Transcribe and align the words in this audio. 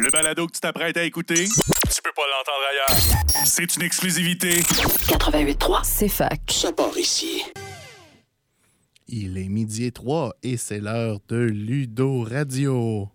Le 0.00 0.10
balado 0.10 0.46
que 0.46 0.52
tu 0.52 0.60
t'apprêtes 0.60 0.96
à 0.96 1.04
écouter, 1.04 1.44
tu 1.44 2.02
peux 2.02 2.12
pas 2.16 2.22
l'entendre 2.30 2.64
ailleurs. 2.70 3.46
C'est 3.46 3.76
une 3.76 3.82
exclusivité. 3.82 4.60
88.3, 4.60 5.80
c'est 5.84 6.08
fac. 6.08 6.40
Ça 6.48 6.72
part 6.72 6.96
ici. 6.96 7.42
Il 9.08 9.36
est 9.36 9.48
midi 9.48 9.84
et 9.84 9.92
trois 9.92 10.34
et 10.42 10.56
c'est 10.56 10.80
l'heure 10.80 11.18
de 11.28 11.36
Ludo 11.36 12.22
Radio. 12.22 13.08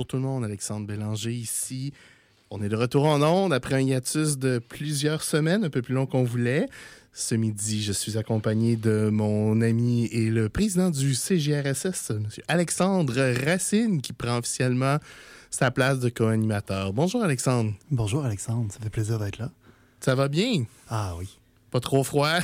Bonjour 0.00 0.06
tout 0.08 0.16
le 0.16 0.22
monde, 0.22 0.44
Alexandre 0.46 0.86
Bélanger 0.86 1.34
ici. 1.34 1.92
On 2.48 2.62
est 2.62 2.70
de 2.70 2.76
retour 2.76 3.04
en 3.04 3.20
ondes 3.20 3.52
après 3.52 3.74
un 3.74 3.80
hiatus 3.80 4.38
de 4.38 4.58
plusieurs 4.58 5.22
semaines, 5.22 5.62
un 5.62 5.68
peu 5.68 5.82
plus 5.82 5.92
long 5.92 6.06
qu'on 6.06 6.24
voulait. 6.24 6.70
Ce 7.12 7.34
midi, 7.34 7.82
je 7.82 7.92
suis 7.92 8.16
accompagné 8.16 8.76
de 8.76 9.10
mon 9.12 9.60
ami 9.60 10.06
et 10.06 10.30
le 10.30 10.48
président 10.48 10.88
du 10.88 11.14
CGRSS, 11.14 12.12
M. 12.12 12.26
Alexandre 12.48 13.12
Racine, 13.44 14.00
qui 14.00 14.14
prend 14.14 14.38
officiellement 14.38 14.96
sa 15.50 15.70
place 15.70 16.00
de 16.00 16.08
co-animateur. 16.08 16.94
Bonjour 16.94 17.22
Alexandre. 17.22 17.74
Bonjour 17.90 18.24
Alexandre, 18.24 18.72
ça 18.72 18.78
fait 18.80 18.88
plaisir 18.88 19.18
d'être 19.18 19.36
là. 19.36 19.50
Ça 20.00 20.14
va 20.14 20.28
bien? 20.28 20.64
Ah 20.88 21.14
oui. 21.18 21.38
Pas 21.70 21.80
trop 21.80 22.04
froid? 22.04 22.38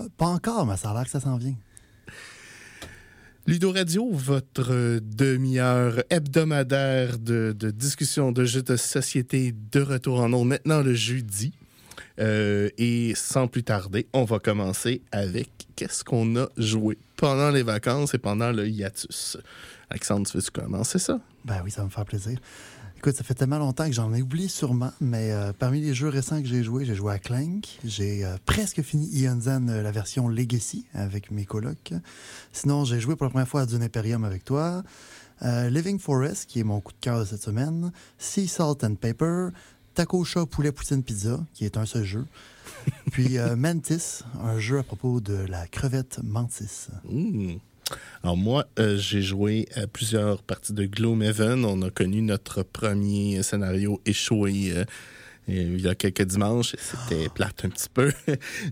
Euh, 0.00 0.08
Pas 0.18 0.26
encore, 0.26 0.66
mais 0.66 0.76
ça 0.76 0.90
a 0.90 0.94
l'air 0.94 1.04
que 1.04 1.10
ça 1.10 1.20
s'en 1.20 1.38
vient. 1.38 1.54
Ludo 3.50 3.72
Radio, 3.72 4.08
votre 4.12 5.00
demi-heure 5.00 6.04
hebdomadaire 6.08 7.18
de, 7.18 7.52
discussion 7.72 8.30
de 8.30 8.44
jeux 8.44 8.62
de 8.62 8.76
société 8.76 9.52
de 9.72 9.80
retour 9.80 10.20
en 10.20 10.32
ondes, 10.32 10.46
maintenant 10.46 10.82
le 10.82 10.94
jeudi. 10.94 11.52
Euh, 12.20 12.68
et 12.78 13.12
sans 13.16 13.48
plus 13.48 13.64
tarder, 13.64 14.06
on 14.12 14.22
va 14.22 14.38
commencer 14.38 15.02
avec 15.10 15.50
qu'est-ce 15.74 16.04
qu'on 16.04 16.36
a 16.36 16.48
joué 16.58 16.96
pendant 17.16 17.50
les 17.50 17.64
vacances 17.64 18.14
et 18.14 18.18
pendant 18.18 18.52
le 18.52 18.68
hiatus. 18.68 19.36
Alexandre, 19.90 20.30
tu 20.30 20.36
veux-tu 20.36 20.52
commencer 20.52 21.00
ça? 21.00 21.18
Ben 21.44 21.60
oui, 21.64 21.72
ça 21.72 21.82
me 21.82 21.88
faire 21.88 22.04
plaisir. 22.04 22.38
Écoute, 23.00 23.16
ça 23.16 23.24
fait 23.24 23.32
tellement 23.32 23.56
longtemps 23.56 23.86
que 23.86 23.94
j'en 23.94 24.12
ai 24.12 24.20
oublié 24.20 24.46
sûrement, 24.46 24.92
mais 25.00 25.32
euh, 25.32 25.54
parmi 25.58 25.80
les 25.80 25.94
jeux 25.94 26.10
récents 26.10 26.42
que 26.42 26.46
j'ai 26.46 26.62
joués, 26.62 26.84
j'ai 26.84 26.94
joué 26.94 27.14
à 27.14 27.18
Clank. 27.18 27.66
J'ai 27.82 28.26
euh, 28.26 28.36
presque 28.44 28.82
fini 28.82 29.06
Ion 29.06 29.40
Zen, 29.40 29.70
euh, 29.70 29.82
la 29.82 29.90
version 29.90 30.28
Legacy, 30.28 30.84
avec 30.92 31.30
mes 31.30 31.46
colocs. 31.46 31.94
Sinon, 32.52 32.84
j'ai 32.84 33.00
joué 33.00 33.16
pour 33.16 33.24
la 33.24 33.30
première 33.30 33.48
fois 33.48 33.62
à 33.62 33.66
Dune 33.66 33.82
Imperium 33.82 34.22
avec 34.24 34.44
toi. 34.44 34.82
Living 35.42 35.98
Forest, 35.98 36.44
qui 36.44 36.60
est 36.60 36.62
mon 36.62 36.82
coup 36.82 36.92
de 36.92 36.98
cœur 37.00 37.20
de 37.20 37.24
cette 37.24 37.40
semaine. 37.40 37.90
Sea 38.18 38.46
Salt 38.46 38.84
and 38.84 38.96
Pepper. 38.96 39.48
Taco 39.94 40.22
Chat 40.22 40.44
Poulet 40.44 40.70
Poutine 40.70 41.02
Pizza, 41.02 41.40
qui 41.54 41.64
est 41.64 41.78
un 41.78 41.86
seul 41.86 42.04
jeu. 42.04 42.26
Puis 43.12 43.38
Mantis, 43.56 44.24
un 44.42 44.58
jeu 44.58 44.78
à 44.78 44.82
propos 44.82 45.22
de 45.22 45.46
la 45.48 45.66
crevette 45.66 46.20
Mantis. 46.22 46.88
Mmh. 47.08 47.54
Alors 48.22 48.36
moi, 48.36 48.66
euh, 48.78 48.96
j'ai 48.96 49.22
joué 49.22 49.66
à 49.74 49.86
plusieurs 49.86 50.42
parties 50.42 50.72
de 50.72 50.84
Gloomhaven. 50.84 51.64
On 51.64 51.82
a 51.82 51.90
connu 51.90 52.22
notre 52.22 52.62
premier 52.62 53.42
scénario 53.42 54.00
échoué 54.04 54.72
euh, 54.74 54.84
il 55.48 55.80
y 55.80 55.88
a 55.88 55.94
quelques 55.94 56.22
dimanches. 56.22 56.76
C'était 56.78 57.28
plate 57.28 57.64
un 57.64 57.68
petit 57.70 57.88
peu. 57.92 58.12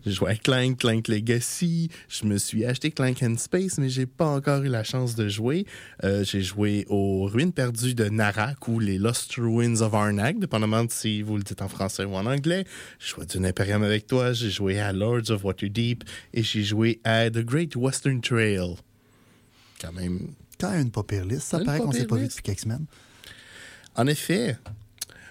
j'ai 0.06 0.12
joué 0.12 0.30
à 0.30 0.36
Clank, 0.36 0.78
Clank 0.78 1.08
Legacy. 1.08 1.90
Je 2.08 2.24
me 2.26 2.38
suis 2.38 2.64
acheté 2.64 2.90
Clank 2.90 3.22
and 3.22 3.36
Space, 3.38 3.78
mais 3.78 3.88
j'ai 3.88 4.06
pas 4.06 4.26
encore 4.26 4.62
eu 4.62 4.68
la 4.68 4.84
chance 4.84 5.14
de 5.14 5.28
jouer. 5.28 5.66
Euh, 6.04 6.24
j'ai 6.24 6.42
joué 6.42 6.86
aux 6.88 7.26
Ruines 7.26 7.52
perdues 7.52 7.94
de 7.94 8.04
Narak 8.08 8.68
ou 8.68 8.78
les 8.78 8.98
Lost 8.98 9.34
Ruins 9.36 9.80
of 9.80 9.94
Arnak, 9.94 10.38
dépendamment 10.38 10.84
de 10.84 10.90
si 10.90 11.22
vous 11.22 11.36
le 11.36 11.42
dites 11.42 11.62
en 11.62 11.68
français 11.68 12.04
ou 12.04 12.14
en 12.14 12.26
anglais. 12.26 12.64
J'ai 12.98 13.08
joué 13.14 13.26
d'une 13.26 13.46
Imperium 13.46 13.82
avec 13.82 14.06
toi. 14.06 14.32
J'ai 14.32 14.50
joué 14.50 14.78
à 14.80 14.92
Lords 14.92 15.30
of 15.30 15.44
Waterdeep 15.44 16.04
et 16.34 16.42
j'ai 16.42 16.62
joué 16.62 17.00
à 17.04 17.30
The 17.30 17.44
Great 17.44 17.76
Western 17.76 18.20
Trail 18.20 18.76
quand 19.80 19.92
même. 19.92 20.32
Quand 20.60 20.70
même 20.70 20.82
une 20.82 20.90
pas 20.90 21.02
pire 21.02 21.24
liste. 21.24 21.42
Ça 21.42 21.60
paraît 21.60 21.78
qu'on 21.78 21.92
s'est 21.92 22.00
pire 22.00 22.08
pas 22.08 22.16
vu 22.16 22.26
depuis 22.26 22.42
quelques 22.42 22.60
semaines. 22.60 22.86
En 23.94 24.06
effet, 24.06 24.56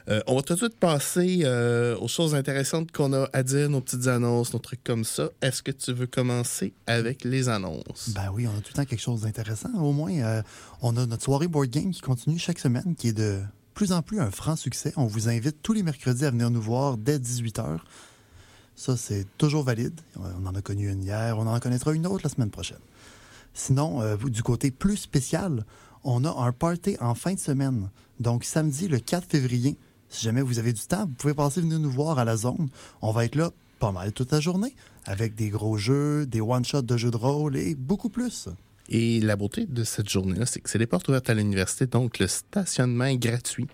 euh, 0.09 0.21
on 0.25 0.35
va 0.35 0.41
tout 0.41 0.53
de 0.53 0.59
suite 0.59 0.79
passer 0.79 1.41
euh, 1.43 1.97
aux 1.97 2.07
choses 2.07 2.33
intéressantes 2.33 2.91
qu'on 2.93 3.11
a 3.11 3.29
à 3.33 3.43
dire, 3.43 3.69
nos 3.69 3.81
petites 3.81 4.07
annonces, 4.07 4.53
nos 4.53 4.59
trucs 4.59 4.83
comme 4.83 5.03
ça. 5.03 5.29
Est-ce 5.41 5.61
que 5.61 5.71
tu 5.71 5.91
veux 5.91 6.07
commencer 6.07 6.73
avec 6.85 7.25
les 7.25 7.49
annonces? 7.49 8.11
Ben 8.15 8.31
oui, 8.33 8.47
on 8.47 8.57
a 8.57 8.61
tout 8.61 8.69
le 8.69 8.75
temps 8.75 8.85
quelque 8.85 9.01
chose 9.01 9.21
d'intéressant. 9.21 9.69
Au 9.75 9.91
moins, 9.91 10.13
euh, 10.13 10.41
on 10.81 10.95
a 10.95 11.05
notre 11.05 11.23
soirée 11.23 11.47
board 11.47 11.69
game 11.69 11.91
qui 11.91 11.99
continue 11.99 12.39
chaque 12.39 12.59
semaine, 12.59 12.95
qui 12.97 13.09
est 13.09 13.17
de 13.17 13.41
plus 13.73 13.91
en 13.91 14.01
plus 14.01 14.21
un 14.21 14.31
franc 14.31 14.55
succès. 14.55 14.93
On 14.95 15.07
vous 15.07 15.27
invite 15.27 15.61
tous 15.61 15.73
les 15.73 15.83
mercredis 15.83 16.23
à 16.23 16.31
venir 16.31 16.49
nous 16.51 16.61
voir 16.61 16.97
dès 16.97 17.19
18h. 17.19 17.79
Ça, 18.75 18.95
c'est 18.95 19.25
toujours 19.37 19.63
valide. 19.63 19.99
On 20.15 20.45
en 20.45 20.55
a 20.55 20.61
connu 20.61 20.89
une 20.89 21.03
hier, 21.03 21.37
on 21.37 21.47
en 21.47 21.59
connaîtra 21.59 21.91
une 21.93 22.07
autre 22.07 22.21
la 22.23 22.29
semaine 22.29 22.51
prochaine. 22.51 22.77
Sinon, 23.57 24.03
euh, 24.03 24.17
du 24.17 24.43
côté 24.43 24.69
plus 24.69 24.97
spécial, 24.97 25.65
on 26.03 26.23
a 26.25 26.29
un 26.29 26.51
party 26.51 26.95
en 26.99 27.15
fin 27.15 27.33
de 27.33 27.39
semaine. 27.39 27.89
Donc, 28.19 28.43
samedi, 28.43 28.87
le 28.87 28.99
4 28.99 29.27
février, 29.27 29.77
si 30.09 30.23
jamais 30.25 30.43
vous 30.43 30.59
avez 30.59 30.73
du 30.73 30.81
temps, 30.81 31.07
vous 31.07 31.15
pouvez 31.15 31.33
passer 31.33 31.61
venir 31.61 31.79
nous 31.79 31.89
voir 31.89 32.19
à 32.19 32.23
la 32.23 32.37
zone. 32.37 32.69
On 33.01 33.11
va 33.11 33.25
être 33.25 33.33
là 33.33 33.49
pas 33.79 33.91
mal 33.91 34.13
toute 34.13 34.31
la 34.31 34.39
journée, 34.39 34.75
avec 35.05 35.33
des 35.33 35.49
gros 35.49 35.75
jeux, 35.75 36.27
des 36.27 36.39
one-shots 36.39 36.83
de 36.83 36.97
jeux 36.97 37.09
de 37.09 37.17
rôle 37.17 37.57
et 37.57 37.73
beaucoup 37.73 38.09
plus. 38.09 38.47
Et 38.89 39.19
la 39.21 39.35
beauté 39.35 39.65
de 39.65 39.83
cette 39.83 40.07
journée-là, 40.07 40.45
c'est 40.45 40.59
que 40.59 40.69
c'est 40.69 40.77
des 40.77 40.85
portes 40.85 41.07
ouvertes 41.07 41.31
à 41.31 41.33
l'université, 41.33 41.87
donc 41.87 42.19
le 42.19 42.27
stationnement 42.27 43.05
est 43.05 43.17
gratuit. 43.17 43.67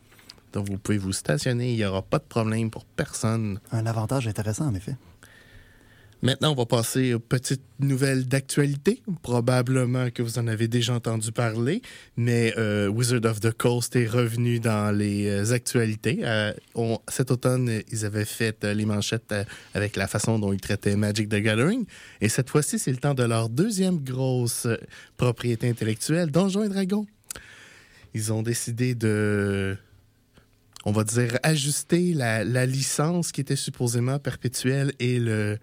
Donc 0.54 0.70
vous 0.70 0.78
pouvez 0.78 0.98
vous 0.98 1.12
stationner, 1.12 1.74
il 1.74 1.76
n'y 1.76 1.86
aura 1.86 2.02
pas 2.02 2.20
de 2.20 2.24
problème 2.24 2.72
pour 2.72 2.86
personne. 2.86 3.60
Un 3.74 3.86
avantage 3.86 4.30
intéressant, 4.30 4.68
en 4.68 4.76
effet. 4.76 4.96
Maintenant, 6.24 6.54
on 6.54 6.56
va 6.56 6.66
passer 6.66 7.14
aux 7.14 7.20
petites 7.20 7.66
nouvelles 7.80 8.30
d'actualité. 8.30 9.04
Probablement 9.24 10.10
que 10.10 10.24
vous 10.24 10.40
en 10.40 10.48
avez 10.48 10.70
déjà 10.70 10.94
entendu 10.94 11.34
parler, 11.34 11.82
mais 12.16 12.54
euh, 12.58 12.88
Wizard 12.88 13.26
of 13.26 13.42
the 13.42 13.52
Coast 13.52 13.98
est 13.98 14.08
revenu 14.08 14.62
dans 14.62 14.98
les 14.98 15.28
euh, 15.28 15.54
actualités. 15.54 16.22
Euh, 16.24 16.54
cet 17.10 17.30
automne, 17.30 17.82
ils 17.92 18.06
avaient 18.06 18.24
fait 18.24 18.64
euh, 18.64 18.74
les 18.74 18.86
manchettes 18.86 19.36
avec 19.74 19.98
la 19.98 20.08
façon 20.08 20.40
dont 20.40 20.54
ils 20.54 20.62
traitaient 20.62 20.96
Magic 20.96 21.28
the 21.28 21.42
Gathering. 21.42 21.84
Et 22.22 22.30
cette 22.30 22.50
fois-ci, 22.50 22.80
c'est 22.80 22.92
le 22.92 23.00
temps 23.00 23.16
de 23.16 23.24
leur 23.24 23.50
deuxième 23.50 24.00
grosse 24.00 24.66
propriété 25.18 25.68
intellectuelle, 25.68 26.32
Donjons 26.32 26.64
et 26.64 26.70
Dragons. 26.70 27.06
Ils 28.14 28.32
ont 28.32 28.44
décidé 28.44 28.96
de 28.96 29.76
on 30.86 30.94
va 30.94 31.04
dire, 31.04 31.38
ajuster 31.44 32.14
la 32.14 32.66
licence 32.66 33.34
qui 33.34 33.42
était 33.42 33.56
supposément 33.58 34.20
perpétuelle 34.20 34.94
et 35.00 35.18
le, 35.18 35.58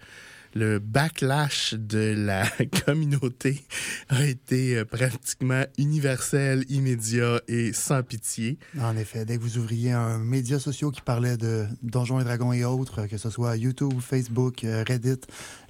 le 0.55 0.79
backlash 0.79 1.75
de 1.75 2.15
la 2.17 2.45
communauté 2.87 3.63
a 4.09 4.25
été 4.27 4.77
euh, 4.79 4.85
pratiquement 4.85 5.65
universel, 5.79 6.65
immédiat 6.69 7.41
et 7.49 7.73
sans 7.73 8.03
pitié. 8.03 8.59
En 8.81 8.97
effet, 8.97 9.25
dès 9.25 9.37
que 9.37 9.43
vous 9.43 9.59
ouvriez 9.59 9.93
un 9.93 10.19
média 10.19 10.59
social 10.59 10.91
qui 10.91 11.01
parlait 11.03 11.37
de 11.37 11.67
Donjons 11.83 12.21
et 12.21 12.25
Dragons 12.25 12.53
et 12.53 12.65
autres, 12.65 13.07
que 13.07 13.17
ce 13.17 13.31
soit 13.31 13.57
YouTube, 13.57 13.95
Facebook, 14.01 14.65
euh, 14.65 14.85
Reddit, 14.87 15.21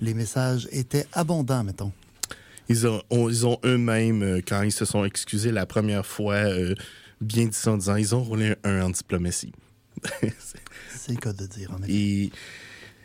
les 0.00 0.14
messages 0.14 0.68
étaient 0.72 1.06
abondants, 1.12 1.64
mettons. 1.64 1.92
Ils 2.68 2.86
ont, 2.86 3.02
on- 3.10 3.28
ils 3.28 3.46
ont 3.46 3.58
eux-mêmes, 3.64 4.22
euh, 4.22 4.40
quand 4.46 4.62
ils 4.62 4.72
se 4.72 4.84
sont 4.84 5.04
excusés 5.04 5.50
la 5.52 5.66
première 5.66 6.06
fois, 6.06 6.34
euh, 6.36 6.74
bien 7.20 7.46
dit 7.46 7.56
en 7.68 7.76
disant, 7.76 7.96
ils 7.96 8.14
ont 8.14 8.22
roulé 8.22 8.54
un 8.64 8.80
1 8.80 8.82
en 8.84 8.90
diplomatie. 8.90 9.52
C'est 10.96 11.12
le 11.12 11.18
cas 11.18 11.32
de 11.32 11.46
dire, 11.46 11.72
en 11.72 11.82
effet. 11.82 11.92
Et 11.92 12.30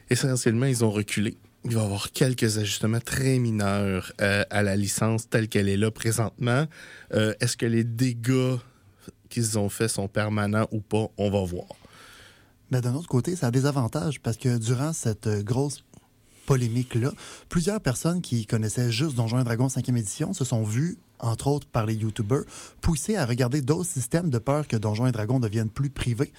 essentiellement, 0.09 0.68
ils 0.68 0.86
ont 0.86 0.92
reculé. 0.92 1.36
Il 1.68 1.74
va 1.74 1.81
y 1.81 1.84
avoir 1.84 2.12
quelques 2.12 2.59
ajustements 2.59 3.00
très 3.00 3.40
mineurs 3.40 4.14
euh, 4.22 4.44
à 4.52 4.62
la 4.62 4.76
licence 4.76 5.28
telle 5.28 5.50
qu'elle 5.50 5.68
est 5.68 5.78
là 5.78 5.90
présentement. 5.90 6.68
Euh, 7.16 7.34
Est-ce 7.40 7.58
que 7.58 7.66
les 7.66 7.84
dégâts 7.84 8.58
qu'ils 9.30 9.58
ont 9.58 9.70
faits 9.70 9.90
sont 9.90 10.08
permanents 10.08 10.68
ou 10.72 10.80
pas? 10.80 11.08
On 11.18 11.31
va 11.31 11.44
voir. 11.44 11.66
Mais 12.69 12.81
d'un 12.81 12.94
autre 12.94 13.07
côté, 13.07 13.36
ça 13.36 13.48
a 13.48 13.51
des 13.51 13.66
avantages 13.66 14.22
parce 14.22 14.38
que 14.38 14.60
durant 14.60 14.94
cette 14.94 15.25
euh, 15.25 15.42
grosse 15.42 15.84
polémique-là, 16.45 17.12
plusieurs 17.50 17.81
personnes 17.81 18.22
qui 18.22 18.45
connaissaient 18.45 18.92
juste 18.92 19.16
Donjons 19.16 19.39
et 19.39 19.44
Dragons 19.44 19.66
5e 19.66 19.98
édition 19.98 20.34
se 20.34 20.45
sont 20.45 20.62
vues, 20.62 21.00
entre 21.19 21.48
autres 21.48 21.66
par 21.68 21.88
les 21.88 21.95
YouTubers, 21.95 22.44
poussées 22.81 23.16
à 23.16 23.25
regarder 23.25 23.62
d'autres 23.62 23.89
systèmes 23.89 24.30
de 24.30 24.38
peur 24.38 24.68
que 24.68 24.78
Donjons 24.78 25.07
et 25.07 25.12
Dragons 25.12 25.39
deviennent 25.39 25.72
plus 25.72 25.89
privés. 25.89 26.31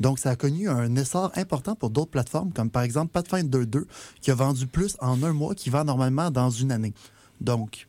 Donc, 0.00 0.18
ça 0.18 0.30
a 0.30 0.36
connu 0.36 0.68
un 0.68 0.94
essor 0.96 1.30
important 1.36 1.74
pour 1.76 1.90
d'autres 1.90 2.10
plateformes, 2.10 2.52
comme 2.52 2.70
par 2.70 2.82
exemple 2.82 3.12
Pathfinder 3.12 3.64
2, 3.66 3.86
qui 4.20 4.30
a 4.30 4.34
vendu 4.34 4.66
plus 4.66 4.96
en 5.00 5.22
un 5.22 5.32
mois 5.32 5.54
qu'il 5.54 5.72
vend 5.72 5.84
normalement 5.84 6.30
dans 6.30 6.50
une 6.50 6.72
année. 6.72 6.92
Donc, 7.40 7.86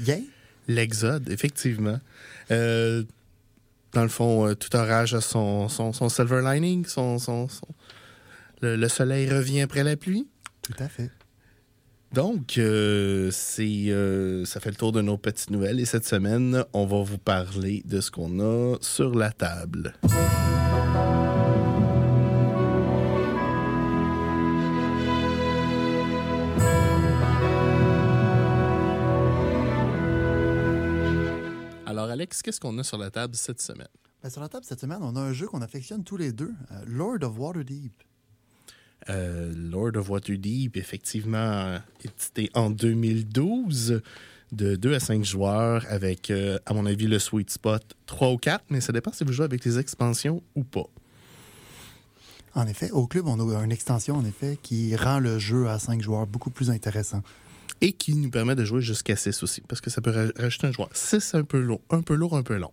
yeah, 0.00 0.18
L'Exode, 0.66 1.28
effectivement. 1.30 1.98
Euh, 2.50 3.04
dans 3.92 4.02
le 4.02 4.08
fond, 4.08 4.46
euh, 4.48 4.54
tout 4.54 4.74
orage 4.76 5.14
a 5.14 5.20
son, 5.20 5.68
son, 5.68 5.92
son 5.92 6.08
silver 6.08 6.42
lining, 6.42 6.84
son, 6.84 7.18
son, 7.18 7.48
son- 7.48 7.66
Le, 8.60 8.76
le 8.76 8.88
soleil 8.88 9.30
revient 9.30 9.62
après 9.62 9.82
la 9.84 9.96
pluie. 9.96 10.26
tout 10.62 10.74
à 10.78 10.88
fait. 10.88 11.10
Donc, 12.12 12.56
euh, 12.58 13.30
c'est, 13.30 13.86
euh, 13.90 14.44
ça 14.46 14.60
fait 14.60 14.70
le 14.70 14.76
tour 14.76 14.92
de 14.92 15.00
nos 15.02 15.16
petites 15.18 15.50
nouvelles 15.50 15.78
et 15.78 15.84
cette 15.84 16.06
semaine, 16.06 16.64
on 16.72 16.86
va 16.86 17.02
vous 17.02 17.18
parler 17.18 17.82
de 17.86 18.00
ce 18.00 18.10
qu'on 18.10 18.40
a 18.40 18.76
sur 18.80 19.14
la 19.14 19.30
table. 19.30 19.94
Alex, 32.18 32.42
qu'est-ce 32.42 32.58
qu'on 32.58 32.76
a 32.78 32.82
sur 32.82 32.98
la 32.98 33.12
table 33.12 33.36
cette 33.36 33.62
semaine? 33.62 33.86
Ben, 34.24 34.28
sur 34.28 34.40
la 34.40 34.48
table 34.48 34.64
cette 34.68 34.80
semaine, 34.80 34.98
on 35.02 35.14
a 35.14 35.20
un 35.20 35.32
jeu 35.32 35.46
qu'on 35.46 35.62
affectionne 35.62 36.02
tous 36.02 36.16
les 36.16 36.32
deux, 36.32 36.52
euh, 36.72 36.82
Lord 36.84 37.18
of 37.22 37.38
Waterdeep. 37.38 37.92
Euh, 39.08 39.52
Lord 39.54 39.92
of 39.94 40.10
Waterdeep, 40.10 40.76
effectivement, 40.76 41.78
édité 42.02 42.50
en 42.54 42.70
2012 42.70 44.02
de 44.50 44.74
2 44.74 44.94
à 44.94 44.98
5 44.98 45.22
joueurs 45.22 45.84
avec, 45.88 46.32
euh, 46.32 46.58
à 46.66 46.74
mon 46.74 46.86
avis, 46.86 47.06
le 47.06 47.20
sweet 47.20 47.50
spot 47.50 47.84
3 48.06 48.32
ou 48.32 48.36
4, 48.36 48.64
mais 48.70 48.80
ça 48.80 48.92
dépend 48.92 49.12
si 49.12 49.22
vous 49.22 49.32
jouez 49.32 49.44
avec 49.44 49.64
les 49.64 49.78
expansions 49.78 50.42
ou 50.56 50.64
pas. 50.64 50.88
En 52.56 52.66
effet, 52.66 52.90
au 52.90 53.06
club, 53.06 53.28
on 53.28 53.38
a 53.54 53.62
une 53.62 53.70
extension, 53.70 54.16
en 54.16 54.24
effet, 54.24 54.58
qui 54.60 54.96
rend 54.96 55.20
le 55.20 55.38
jeu 55.38 55.68
à 55.68 55.78
5 55.78 56.02
joueurs 56.02 56.26
beaucoup 56.26 56.50
plus 56.50 56.68
intéressant. 56.68 57.22
Et 57.80 57.92
qui 57.92 58.14
nous 58.14 58.30
permet 58.30 58.56
de 58.56 58.64
jouer 58.64 58.80
jusqu'à 58.82 59.14
6 59.14 59.42
aussi, 59.44 59.60
parce 59.60 59.80
que 59.80 59.88
ça 59.90 60.00
peut 60.00 60.10
ra- 60.10 60.32
rajouter 60.36 60.66
un 60.66 60.72
joueur. 60.72 60.88
6, 60.92 61.34
un 61.34 61.44
peu 61.44 61.60
lourd, 61.60 61.80
un 61.90 62.02
peu 62.02 62.14
lourd, 62.14 62.36
un 62.36 62.42
peu 62.42 62.56
long. 62.56 62.72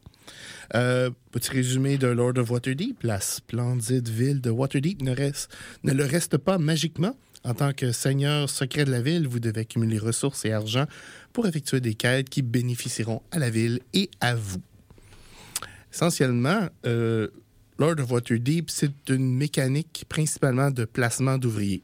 Euh, 0.73 1.11
petit 1.31 1.51
résumé 1.51 1.97
de 1.99 2.07
Lord 2.07 2.37
of 2.37 2.49
Waterdeep. 2.49 3.03
La 3.03 3.19
splendide 3.21 4.09
ville 4.09 4.41
de 4.41 4.49
Waterdeep 4.49 5.03
ne, 5.03 5.11
reste, 5.11 5.51
ne 5.83 5.93
le 5.93 6.03
reste 6.05 6.37
pas 6.37 6.57
magiquement. 6.57 7.15
En 7.43 7.53
tant 7.53 7.73
que 7.73 7.91
seigneur 7.91 8.49
secret 8.49 8.85
de 8.85 8.91
la 8.91 9.01
ville, 9.03 9.27
vous 9.27 9.39
devez 9.39 9.61
accumuler 9.61 9.99
ressources 9.99 10.45
et 10.45 10.51
argent 10.51 10.85
pour 11.33 11.45
effectuer 11.45 11.79
des 11.81 11.93
quêtes 11.93 12.27
qui 12.27 12.41
bénéficieront 12.41 13.21
à 13.29 13.37
la 13.37 13.51
ville 13.51 13.81
et 13.93 14.09
à 14.19 14.33
vous. 14.33 14.61
Essentiellement, 15.93 16.67
euh, 16.87 17.27
Lord 17.77 17.99
of 17.99 18.11
Waterdeep, 18.11 18.69
c'est 18.71 18.91
une 19.09 19.35
mécanique 19.35 20.05
principalement 20.09 20.71
de 20.71 20.85
placement 20.85 21.37
d'ouvriers. 21.37 21.83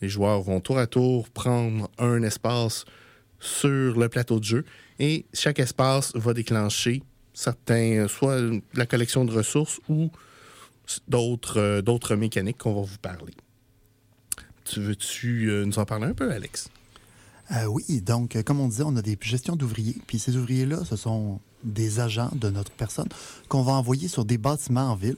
Les 0.00 0.08
joueurs 0.08 0.42
vont 0.42 0.60
tour 0.60 0.78
à 0.78 0.86
tour 0.86 1.28
prendre 1.30 1.90
un 1.98 2.22
espace 2.22 2.84
sur 3.40 3.98
le 3.98 4.08
plateau 4.08 4.38
de 4.38 4.44
jeu 4.44 4.64
et 4.98 5.26
chaque 5.32 5.58
espace 5.58 6.14
va 6.14 6.34
déclencher 6.34 7.02
certains, 7.32 8.06
soit 8.08 8.40
la 8.74 8.86
collection 8.86 9.24
de 9.24 9.32
ressources 9.32 9.80
ou 9.88 10.10
d'autres 11.08 11.58
euh, 11.58 11.82
d'autres 11.82 12.14
mécaniques 12.14 12.58
qu'on 12.58 12.74
va 12.74 12.82
vous 12.82 12.98
parler. 12.98 13.34
Tu 14.64 14.80
veux-tu 14.80 15.50
euh, 15.50 15.64
nous 15.64 15.78
en 15.78 15.84
parler 15.84 16.06
un 16.06 16.14
peu, 16.14 16.30
Alex? 16.30 16.70
Euh, 17.52 17.66
oui, 17.66 18.00
donc, 18.00 18.36
euh, 18.36 18.42
comme 18.42 18.60
on 18.60 18.68
disait, 18.68 18.84
on 18.86 18.96
a 18.96 19.02
des 19.02 19.18
gestions 19.20 19.56
d'ouvriers. 19.56 19.96
Puis 20.06 20.18
ces 20.18 20.36
ouvriers-là, 20.36 20.84
ce 20.84 20.96
sont 20.96 21.40
des 21.62 22.00
agents 22.00 22.30
de 22.34 22.50
notre 22.50 22.72
personne 22.72 23.08
qu'on 23.48 23.62
va 23.62 23.72
envoyer 23.72 24.08
sur 24.08 24.24
des 24.24 24.38
bâtiments 24.38 24.92
en 24.92 24.94
ville. 24.94 25.16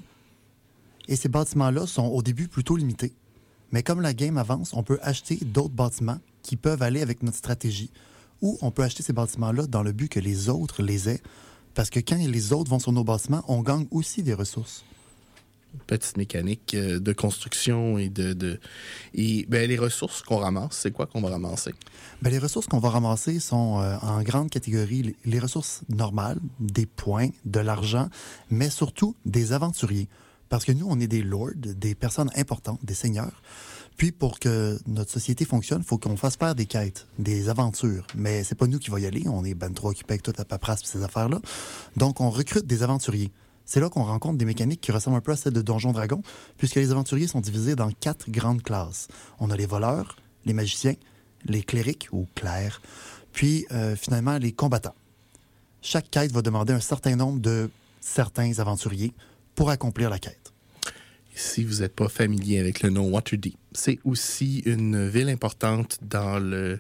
Et 1.08 1.17
ces 1.17 1.28
bâtiments-là 1.28 1.87
sont 1.87 2.06
au 2.06 2.23
début 2.23 2.49
plutôt 2.49 2.76
limités. 2.76 3.12
Mais 3.73 3.83
comme 3.83 4.01
la 4.01 4.15
game 4.15 4.39
avance, 4.39 4.73
on 4.75 4.83
peut 4.83 4.99
acheter 5.03 5.37
d'autres 5.43 5.75
bâtiments 5.75 6.19
qui 6.43 6.57
peuvent 6.57 6.83
aller 6.83 7.03
avec 7.03 7.23
notre 7.23 7.37
stratégie. 7.39 7.91
Ou 8.43 8.59
on 8.63 8.71
peut 8.71 8.83
acheter 8.83 9.03
ces 9.03 9.13
bâtiments-là 9.13 9.67
dans 9.67 9.83
le 9.83 9.93
but 9.93 10.09
que 10.09 10.21
les 10.21 10.49
autres 10.49 10.83
les 10.83 11.09
aient. 11.09 11.23
Parce 11.75 11.91
que 11.91 12.01
quand 12.01 12.17
les 12.17 12.53
autres 12.53 12.71
vont 12.71 12.79
sur 12.79 12.93
nos 12.93 13.05
bâtiments, 13.05 13.43
on 13.49 13.61
gagne 13.63 13.87
aussi 13.91 14.23
des 14.23 14.35
ressources. 14.35 14.85
Petite 15.87 16.17
mécanique 16.17 16.73
euh, 16.75 16.99
de 16.99 17.13
construction 17.13 17.99
et 17.99 18.09
de. 18.09 18.33
de 18.33 18.59
et 19.13 19.45
ben, 19.47 19.69
les 19.69 19.77
ressources 19.77 20.23
qu'on 20.23 20.39
ramasse, 20.39 20.79
c'est 20.79 20.91
quoi 20.91 21.05
qu'on 21.07 21.21
va 21.21 21.29
ramasser? 21.29 21.75
Ben, 22.23 22.31
les 22.31 22.39
ressources 22.39 22.67
qu'on 22.67 22.79
va 22.79 22.89
ramasser 22.89 23.41
sont 23.41 23.81
euh, 23.83 23.97
en 24.01 24.23
grande 24.23 24.49
catégorie 24.49 25.03
les- 25.03 25.17
les 25.27 25.39
ressources 25.39 25.83
normales, 25.91 26.39
des 26.61 26.87
points, 26.87 27.29
de 27.45 27.61
l'argent, 27.61 28.09
mais 28.51 28.71
surtout 28.71 29.15
des 29.27 29.53
aventuriers. 29.53 30.09
Parce 30.49 30.65
que 30.65 30.73
nous, 30.73 30.87
on 30.89 31.01
est 31.01 31.07
des 31.07 31.23
lords, 31.23 31.51
des 31.57 31.95
personnes 31.95 32.31
importantes, 32.37 32.85
des 32.85 32.95
seigneurs. 32.95 33.43
Puis 33.97 34.13
pour 34.13 34.39
que 34.39 34.79
notre 34.87 35.11
société 35.11 35.45
fonctionne, 35.45 35.81
il 35.81 35.87
faut 35.87 35.99
qu'on 35.99 36.17
fasse 36.17 36.37
faire 36.37 36.55
des 36.55 36.67
quêtes, 36.67 37.07
des 37.19 37.49
aventures. 37.49 38.07
Mais 38.15 38.45
c'est 38.45 38.55
pas 38.55 38.67
nous 38.67 38.79
qui 38.79 38.91
va 38.91 39.01
y 39.01 39.07
aller, 39.07 39.25
on 39.27 39.45
est 39.45 39.55
ben 39.55 39.73
trop 39.73 39.91
occupés 39.91 40.15
avec 40.15 40.23
toute 40.23 40.37
la 40.37 40.45
paperasse 40.45 40.83
et 40.83 40.87
ces 40.87 41.03
affaires-là. 41.03 41.41
Donc 41.97 42.21
on 42.21 42.29
recrute 42.29 42.67
des 42.67 42.83
aventuriers. 42.83 43.33
C'est 43.65 43.81
là 43.81 43.89
qu'on 43.89 44.05
rencontre 44.05 44.39
des 44.39 44.45
mécaniques 44.45 44.81
qui 44.81 44.93
ressemblent 44.93 45.17
un 45.17 45.23
peu 45.23 45.33
à 45.33 45.37
celles 45.37 45.55
de 45.55 45.63
Donjon 45.63 45.93
Dragon, 45.93 46.23
puisque 46.57 46.77
les 46.77 46.93
aventuriers 46.93 47.27
sont 47.27 47.41
divisés 47.41 47.75
dans 47.75 47.91
quatre 47.91 48.31
grandes 48.31 48.63
classes. 48.63 49.09
On 49.41 49.51
a 49.51 49.57
les 49.57 49.67
voleurs, 49.67 50.17
les 50.45 50.53
magiciens, 50.53 50.95
les 51.45 51.63
clérics 51.63 52.09
ou 52.13 52.27
clercs, 52.35 52.81
puis 53.33 53.67
euh, 53.73 53.97
finalement 53.97 54.39
les 54.39 54.53
combattants. 54.53 54.95
Chaque 55.83 56.11
quête 56.11 56.33
va 56.33 56.43
demander 56.43 56.73
un 56.73 56.81
certain 56.81 57.17
nombre 57.17 57.41
de 57.41 57.71
certains 58.01 58.59
aventuriers 58.59 59.15
pour 59.56 59.70
accomplir 59.70 60.08
la 60.11 60.20
quête. 60.20 60.53
Si 61.35 61.64
vous 61.64 61.81
n'êtes 61.81 61.94
pas 61.94 62.08
familier 62.08 62.61
avec 62.61 62.82
le 62.82 62.91
nom 62.91 63.11
Waterdeep, 63.11 63.56
c'est 63.73 63.99
aussi 64.05 64.61
une 64.64 65.06
ville 65.08 65.29
importante 65.29 65.99
dans 66.03 66.38
le, 66.38 66.79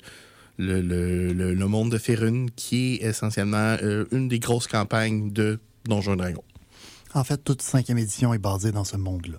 le, 0.56 0.80
le- 0.80 1.32
le- 1.32 1.52
le 1.54 1.66
monde 1.66 1.90
de 1.90 1.98
Ferun, 1.98 2.46
qui 2.56 2.94
est 2.94 3.02
essentiellement 3.08 3.76
euh, 3.82 4.06
une 4.12 4.28
des 4.28 4.38
grosses 4.38 4.66
campagnes 4.66 5.30
de 5.32 5.58
Donjons 5.84 6.14
et 6.14 6.16
Dragons. 6.16 6.44
En 7.12 7.24
fait, 7.24 7.38
toute 7.42 7.60
cinquième 7.60 7.98
édition 7.98 8.32
est 8.32 8.38
basée 8.38 8.72
dans 8.72 8.84
ce 8.84 8.96
monde-là. 8.96 9.38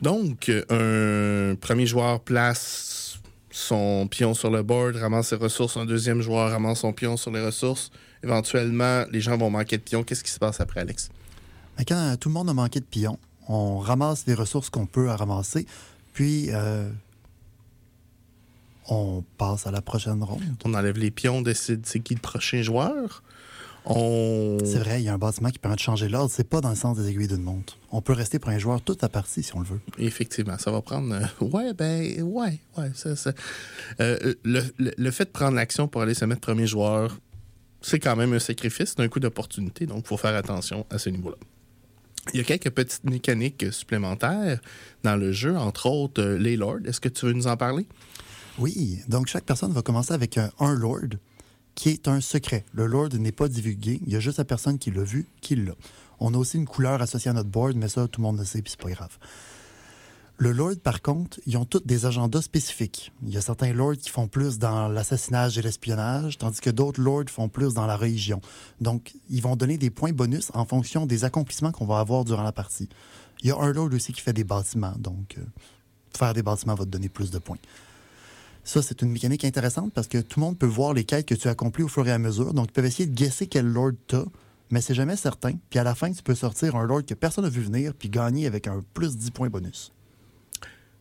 Donc, 0.00 0.50
un 0.70 1.54
premier 1.60 1.86
joueur 1.86 2.20
place 2.20 3.18
son 3.50 4.08
pion 4.08 4.32
sur 4.34 4.50
le 4.50 4.62
board, 4.62 4.96
ramasse 4.96 5.28
ses 5.28 5.36
ressources. 5.36 5.76
Un 5.76 5.84
deuxième 5.84 6.22
joueur 6.22 6.50
ramasse 6.50 6.80
son 6.80 6.92
pion 6.94 7.16
sur 7.18 7.30
les 7.30 7.44
ressources. 7.44 7.90
Éventuellement, 8.24 9.04
les 9.12 9.20
gens 9.20 9.36
vont 9.36 9.50
manquer 9.50 9.76
de 9.76 9.82
pions. 9.82 10.02
Qu'est-ce 10.02 10.24
qui 10.24 10.30
se 10.30 10.38
passe 10.38 10.60
après, 10.60 10.80
Alex? 10.80 11.10
Mais 11.78 11.84
quand 11.84 12.16
tout 12.20 12.28
le 12.28 12.34
monde 12.34 12.50
a 12.50 12.54
manqué 12.54 12.80
de 12.80 12.84
pions, 12.84 13.18
on 13.48 13.78
ramasse 13.78 14.24
les 14.26 14.34
ressources 14.34 14.70
qu'on 14.70 14.86
peut 14.86 15.10
à 15.10 15.16
ramasser, 15.16 15.66
puis 16.12 16.46
euh, 16.50 16.88
on 18.88 19.24
passe 19.38 19.66
à 19.66 19.70
la 19.70 19.80
prochaine 19.80 20.22
ronde. 20.22 20.42
On 20.64 20.74
enlève 20.74 20.98
les 20.98 21.10
pions, 21.10 21.38
on 21.38 21.42
décide 21.42 21.86
c'est 21.86 22.00
qui 22.00 22.14
le 22.14 22.20
prochain 22.20 22.62
joueur. 22.62 23.22
On... 23.84 24.58
C'est 24.64 24.78
vrai, 24.78 25.02
il 25.02 25.06
y 25.06 25.08
a 25.08 25.14
un 25.14 25.18
bâtiment 25.18 25.50
qui 25.50 25.58
permet 25.58 25.74
de 25.74 25.80
changer 25.80 26.08
l'ordre. 26.08 26.30
C'est 26.32 26.48
pas 26.48 26.60
dans 26.60 26.70
le 26.70 26.76
sens 26.76 26.96
des 26.96 27.08
aiguilles 27.08 27.26
d'une 27.26 27.42
montre. 27.42 27.78
On 27.90 28.00
peut 28.00 28.12
rester 28.12 28.38
pour 28.38 28.50
un 28.50 28.58
joueur 28.58 28.80
toute 28.80 29.02
la 29.02 29.08
partie 29.08 29.42
si 29.42 29.56
on 29.56 29.60
le 29.60 29.66
veut. 29.66 29.80
Effectivement, 29.98 30.56
ça 30.56 30.70
va 30.70 30.80
prendre. 30.82 31.12
euh, 31.12 31.44
ouais, 31.46 31.74
ben, 31.74 32.22
ouais, 32.22 32.60
ouais. 32.78 32.90
Ça, 32.94 33.16
ça- 33.16 33.32
Euh, 33.98 34.34
le, 34.44 34.62
le- 34.78 34.92
le 34.96 35.10
fait 35.10 35.24
de 35.24 35.30
prendre 35.30 35.56
l'action 35.56 35.88
pour 35.88 36.00
aller 36.02 36.14
se 36.14 36.24
mettre 36.24 36.40
premier 36.40 36.68
joueur, 36.68 37.18
c'est 37.80 37.98
quand 37.98 38.14
même 38.14 38.32
un 38.32 38.38
sacrifice, 38.38 38.94
c'est 38.96 39.00
un 39.02 39.08
coup 39.08 39.18
d'opportunité, 39.18 39.86
donc 39.86 40.02
il 40.04 40.06
faut 40.06 40.16
faire 40.16 40.36
attention 40.36 40.86
à 40.88 40.98
ce 40.98 41.08
niveau-là. 41.10 41.36
Il 42.32 42.38
y 42.38 42.40
a 42.40 42.44
quelques 42.44 42.70
petites 42.70 43.04
mécaniques 43.04 43.72
supplémentaires 43.72 44.60
dans 45.02 45.16
le 45.16 45.32
jeu, 45.32 45.56
entre 45.56 45.86
autres 45.86 46.22
euh, 46.22 46.38
les 46.38 46.56
lords. 46.56 46.78
Est-ce 46.84 47.00
que 47.00 47.08
tu 47.08 47.26
veux 47.26 47.32
nous 47.32 47.48
en 47.48 47.56
parler? 47.56 47.86
Oui, 48.58 49.00
donc 49.08 49.26
chaque 49.26 49.44
personne 49.44 49.72
va 49.72 49.82
commencer 49.82 50.12
avec 50.12 50.38
un, 50.38 50.50
un 50.60 50.74
lord 50.74 51.16
qui 51.74 51.88
est 51.88 52.06
un 52.06 52.20
secret. 52.20 52.64
Le 52.72 52.86
lord 52.86 53.08
n'est 53.14 53.32
pas 53.32 53.48
divulgué, 53.48 54.00
il 54.06 54.12
y 54.12 54.16
a 54.16 54.20
juste 54.20 54.38
la 54.38 54.44
personne 54.44 54.78
qui 54.78 54.90
l'a 54.90 55.02
vu 55.02 55.26
qui 55.40 55.56
l'a. 55.56 55.72
On 56.20 56.34
a 56.34 56.36
aussi 56.36 56.56
une 56.56 56.66
couleur 56.66 57.02
associée 57.02 57.30
à 57.30 57.34
notre 57.34 57.48
board, 57.48 57.74
mais 57.76 57.88
ça, 57.88 58.06
tout 58.06 58.20
le 58.20 58.26
monde 58.26 58.38
le 58.38 58.44
sait, 58.44 58.62
puis 58.62 58.70
c'est 58.70 58.80
pas 58.80 58.90
grave. 58.90 59.18
Le 60.38 60.50
lord, 60.50 60.76
par 60.82 61.02
contre, 61.02 61.38
ils 61.46 61.56
ont 61.56 61.64
tous 61.64 61.82
des 61.84 62.06
agendas 62.06 62.42
spécifiques. 62.42 63.12
Il 63.22 63.32
y 63.32 63.36
a 63.36 63.40
certains 63.40 63.72
lords 63.72 63.96
qui 63.96 64.10
font 64.10 64.26
plus 64.26 64.58
dans 64.58 64.88
l'assassinage 64.88 65.56
et 65.58 65.62
l'espionnage, 65.62 66.38
tandis 66.38 66.60
que 66.60 66.70
d'autres 66.70 67.00
lords 67.00 67.28
font 67.28 67.48
plus 67.48 67.74
dans 67.74 67.86
la 67.86 67.96
religion. 67.96 68.40
Donc, 68.80 69.14
ils 69.30 69.42
vont 69.42 69.56
donner 69.56 69.78
des 69.78 69.90
points 69.90 70.12
bonus 70.12 70.50
en 70.54 70.64
fonction 70.64 71.06
des 71.06 71.24
accomplissements 71.24 71.70
qu'on 71.70 71.86
va 71.86 71.98
avoir 71.98 72.24
durant 72.24 72.42
la 72.42 72.52
partie. 72.52 72.88
Il 73.42 73.48
y 73.48 73.50
a 73.52 73.56
un 73.56 73.72
lord 73.72 73.92
aussi 73.92 74.12
qui 74.12 74.20
fait 74.20 74.32
des 74.32 74.44
bâtiments, 74.44 74.94
donc 74.98 75.36
euh, 75.38 75.42
faire 76.16 76.32
des 76.34 76.42
bâtiments 76.42 76.74
va 76.74 76.84
te 76.84 76.90
donner 76.90 77.08
plus 77.08 77.30
de 77.30 77.38
points. 77.38 77.58
Ça, 78.64 78.80
c'est 78.80 79.02
une 79.02 79.10
mécanique 79.10 79.44
intéressante 79.44 79.92
parce 79.92 80.06
que 80.06 80.18
tout 80.18 80.40
le 80.40 80.46
monde 80.46 80.58
peut 80.58 80.66
voir 80.66 80.94
les 80.94 81.04
quêtes 81.04 81.26
que 81.26 81.34
tu 81.34 81.48
accomplis 81.48 81.82
au 81.82 81.88
fur 81.88 82.06
et 82.06 82.12
à 82.12 82.18
mesure. 82.18 82.54
Donc, 82.54 82.68
ils 82.70 82.72
peuvent 82.72 82.86
essayer 82.86 83.06
de 83.06 83.14
guesser 83.14 83.46
quel 83.46 83.66
lord 83.66 83.92
t'as, 84.06 84.24
mais 84.70 84.80
c'est 84.80 84.94
jamais 84.94 85.16
certain. 85.16 85.52
Puis 85.68 85.78
à 85.78 85.84
la 85.84 85.94
fin, 85.94 86.10
tu 86.12 86.22
peux 86.22 86.34
sortir 86.34 86.76
un 86.76 86.84
lord 86.84 87.04
que 87.04 87.14
personne 87.14 87.44
n'a 87.44 87.50
vu 87.50 87.60
venir 87.60 87.92
puis 87.94 88.08
gagner 88.08 88.46
avec 88.46 88.68
un 88.68 88.82
plus 88.94 89.16
10 89.16 89.32
points 89.32 89.50
bonus. 89.50 89.92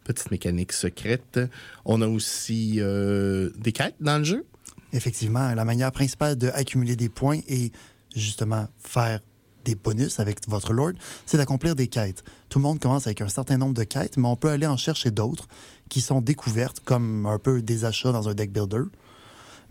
Petite 0.04 0.32
mécanique 0.32 0.74
secrète. 0.74 1.40
On 1.86 2.02
a 2.02 2.08
aussi 2.08 2.78
euh, 2.80 3.50
des 3.58 3.72
quêtes 3.72 3.96
dans 4.00 4.18
le 4.18 4.24
jeu. 4.24 4.46
Effectivement, 4.94 5.54
la 5.54 5.66
manière 5.66 5.92
principale 5.92 6.36
d'accumuler 6.36 6.96
des 6.96 7.10
points 7.10 7.40
et 7.48 7.72
justement 8.16 8.68
faire 8.80 9.20
des 9.64 9.76
bonus 9.76 10.20
avec 10.20 10.40
votre 10.48 10.74
lord, 10.74 10.94
c'est 11.26 11.38
d'accomplir 11.38 11.76
des 11.76 11.88
quêtes. 11.88 12.24
Tout 12.50 12.60
le 12.60 12.64
monde 12.64 12.80
commence 12.80 13.06
avec 13.06 13.22
un 13.22 13.30
certain 13.30 13.58
nombre 13.58 13.76
de 13.76 13.84
quêtes, 13.84 14.18
mais 14.18 14.28
on 14.28 14.36
peut 14.36 14.50
aller 14.50 14.68
en 14.68 14.78
chercher 14.78 15.12
d'autres 15.12 15.48
qui 15.90 16.02
sont 16.02 16.22
découvertes 16.22 16.80
comme 16.84 17.26
un 17.26 17.38
peu 17.38 17.62
des 17.62 17.86
achats 17.86 18.12
dans 18.12 18.28
un 18.28 18.34
deck 18.34 18.52
builder. 18.52 18.84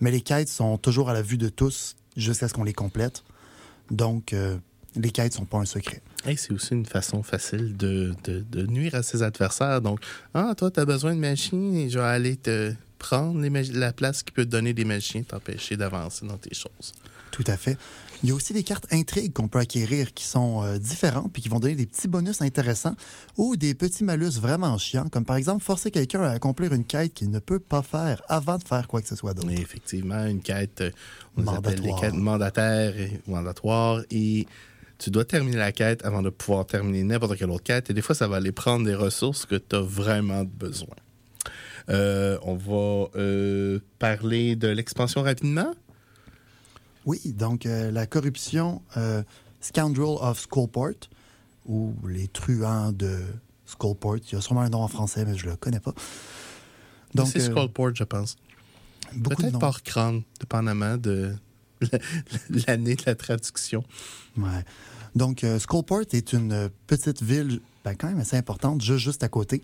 Mais 0.00 0.10
les 0.10 0.20
quêtes 0.20 0.48
sont 0.48 0.78
toujours 0.78 1.10
à 1.10 1.12
la 1.12 1.22
vue 1.22 1.38
de 1.38 1.48
tous 1.48 1.96
jusqu'à 2.16 2.48
ce 2.48 2.54
qu'on 2.54 2.64
les 2.64 2.72
complète. 2.72 3.24
Donc, 3.90 4.32
euh, 4.32 4.58
les 4.96 5.10
quêtes 5.10 5.34
sont 5.34 5.44
pas 5.44 5.58
un 5.58 5.64
secret. 5.64 6.02
Et 6.26 6.36
c'est 6.36 6.52
aussi 6.52 6.74
une 6.74 6.86
façon 6.86 7.22
facile 7.22 7.76
de, 7.76 8.14
de, 8.24 8.40
de 8.40 8.66
nuire 8.66 8.94
à 8.94 9.02
ses 9.02 9.22
adversaires. 9.22 9.80
Donc, 9.80 10.00
ah, 10.34 10.54
toi, 10.56 10.70
tu 10.70 10.80
as 10.80 10.84
besoin 10.84 11.14
de 11.14 11.20
machines 11.20 11.74
et 11.76 11.88
je 11.88 11.98
vais 11.98 12.04
aller 12.04 12.36
te 12.36 12.74
prendre 12.98 13.40
les 13.40 13.50
la 13.72 13.92
place 13.92 14.22
qui 14.22 14.32
peut 14.32 14.44
te 14.44 14.50
donner 14.50 14.74
des 14.74 14.84
machines, 14.84 15.24
t'empêcher 15.24 15.76
d'avancer 15.76 16.26
dans 16.26 16.36
tes 16.36 16.54
choses. 16.54 16.92
Tout 17.30 17.44
à 17.46 17.56
fait. 17.56 17.76
Il 18.22 18.28
y 18.28 18.32
a 18.32 18.34
aussi 18.34 18.52
des 18.52 18.62
cartes 18.62 18.92
intrigues 18.92 19.32
qu'on 19.32 19.48
peut 19.48 19.60
acquérir 19.60 20.12
qui 20.12 20.24
sont 20.24 20.62
euh, 20.62 20.78
différentes 20.78 21.32
puis 21.32 21.40
qui 21.40 21.48
vont 21.48 21.58
donner 21.58 21.74
des 21.74 21.86
petits 21.86 22.06
bonus 22.06 22.42
intéressants 22.42 22.94
ou 23.38 23.56
des 23.56 23.72
petits 23.72 24.04
malus 24.04 24.38
vraiment 24.38 24.76
chiants, 24.76 25.08
comme 25.10 25.24
par 25.24 25.36
exemple 25.36 25.64
forcer 25.64 25.90
quelqu'un 25.90 26.20
à 26.22 26.32
accomplir 26.32 26.74
une 26.74 26.84
quête 26.84 27.14
qu'il 27.14 27.30
ne 27.30 27.38
peut 27.38 27.58
pas 27.58 27.82
faire 27.82 28.20
avant 28.28 28.58
de 28.58 28.64
faire 28.64 28.86
quoi 28.88 29.00
que 29.00 29.08
ce 29.08 29.16
soit 29.16 29.32
d'autre. 29.32 29.50
Effectivement, 29.50 30.26
une 30.26 30.42
quête, 30.42 30.82
euh, 30.82 30.90
on 31.38 31.46
appelle 31.46 31.80
les 31.80 31.94
quêtes 31.98 32.14
mandataires 32.14 32.94
et 32.98 33.22
mandatoires 33.26 34.02
et 34.10 34.46
tu 35.00 35.10
dois 35.10 35.24
terminer 35.24 35.56
la 35.56 35.72
quête 35.72 36.04
avant 36.04 36.22
de 36.22 36.30
pouvoir 36.30 36.66
terminer 36.66 37.02
n'importe 37.02 37.36
quelle 37.36 37.50
autre 37.50 37.64
quête 37.64 37.90
et 37.90 37.94
des 37.94 38.02
fois, 38.02 38.14
ça 38.14 38.28
va 38.28 38.36
aller 38.36 38.52
prendre 38.52 38.84
des 38.84 38.94
ressources 38.94 39.46
que 39.46 39.56
tu 39.56 39.74
as 39.74 39.80
vraiment 39.80 40.44
besoin. 40.44 40.96
Euh, 41.88 42.38
on 42.42 42.54
va 42.54 43.80
parler 43.98 44.54
de 44.54 44.68
l'expansion 44.68 45.22
rapidement? 45.22 45.72
Oui, 47.06 47.20
donc 47.24 47.66
euh, 47.66 47.90
la 47.90 48.06
corruption 48.06 48.82
euh, 48.96 49.22
Scoundrel 49.60 50.16
of 50.20 50.40
Skullport, 50.40 51.08
ou 51.66 51.94
les 52.06 52.28
truands 52.28 52.92
de 52.92 53.18
Skullport. 53.66 54.18
Il 54.18 54.32
y 54.34 54.36
a 54.36 54.40
sûrement 54.40 54.62
un 54.62 54.68
nom 54.68 54.82
en 54.82 54.88
français, 54.88 55.24
mais 55.24 55.36
je 55.36 55.46
ne 55.46 55.50
le 55.52 55.56
connais 55.56 55.80
pas. 55.80 55.94
C'est 57.26 57.38
euh, 57.38 57.50
Skullport, 57.50 57.94
je 57.94 58.04
pense. 58.04 58.36
Peut-être 59.24 59.58
par 59.58 59.82
crâne, 59.82 60.22
dépendamment 60.38 60.96
de 60.96 61.34
l'année 62.66 62.94
de 62.94 63.02
la 63.06 63.14
traduction. 63.14 63.82
Ouais. 64.36 64.64
Donc, 65.14 65.44
Skullport 65.58 66.04
est 66.12 66.32
une 66.32 66.70
petite 66.86 67.22
ville 67.22 67.60
ben, 67.84 67.94
quand 67.94 68.08
même 68.08 68.20
assez 68.20 68.36
importante, 68.36 68.80
juste, 68.80 68.98
juste 68.98 69.24
à 69.24 69.28
côté, 69.28 69.60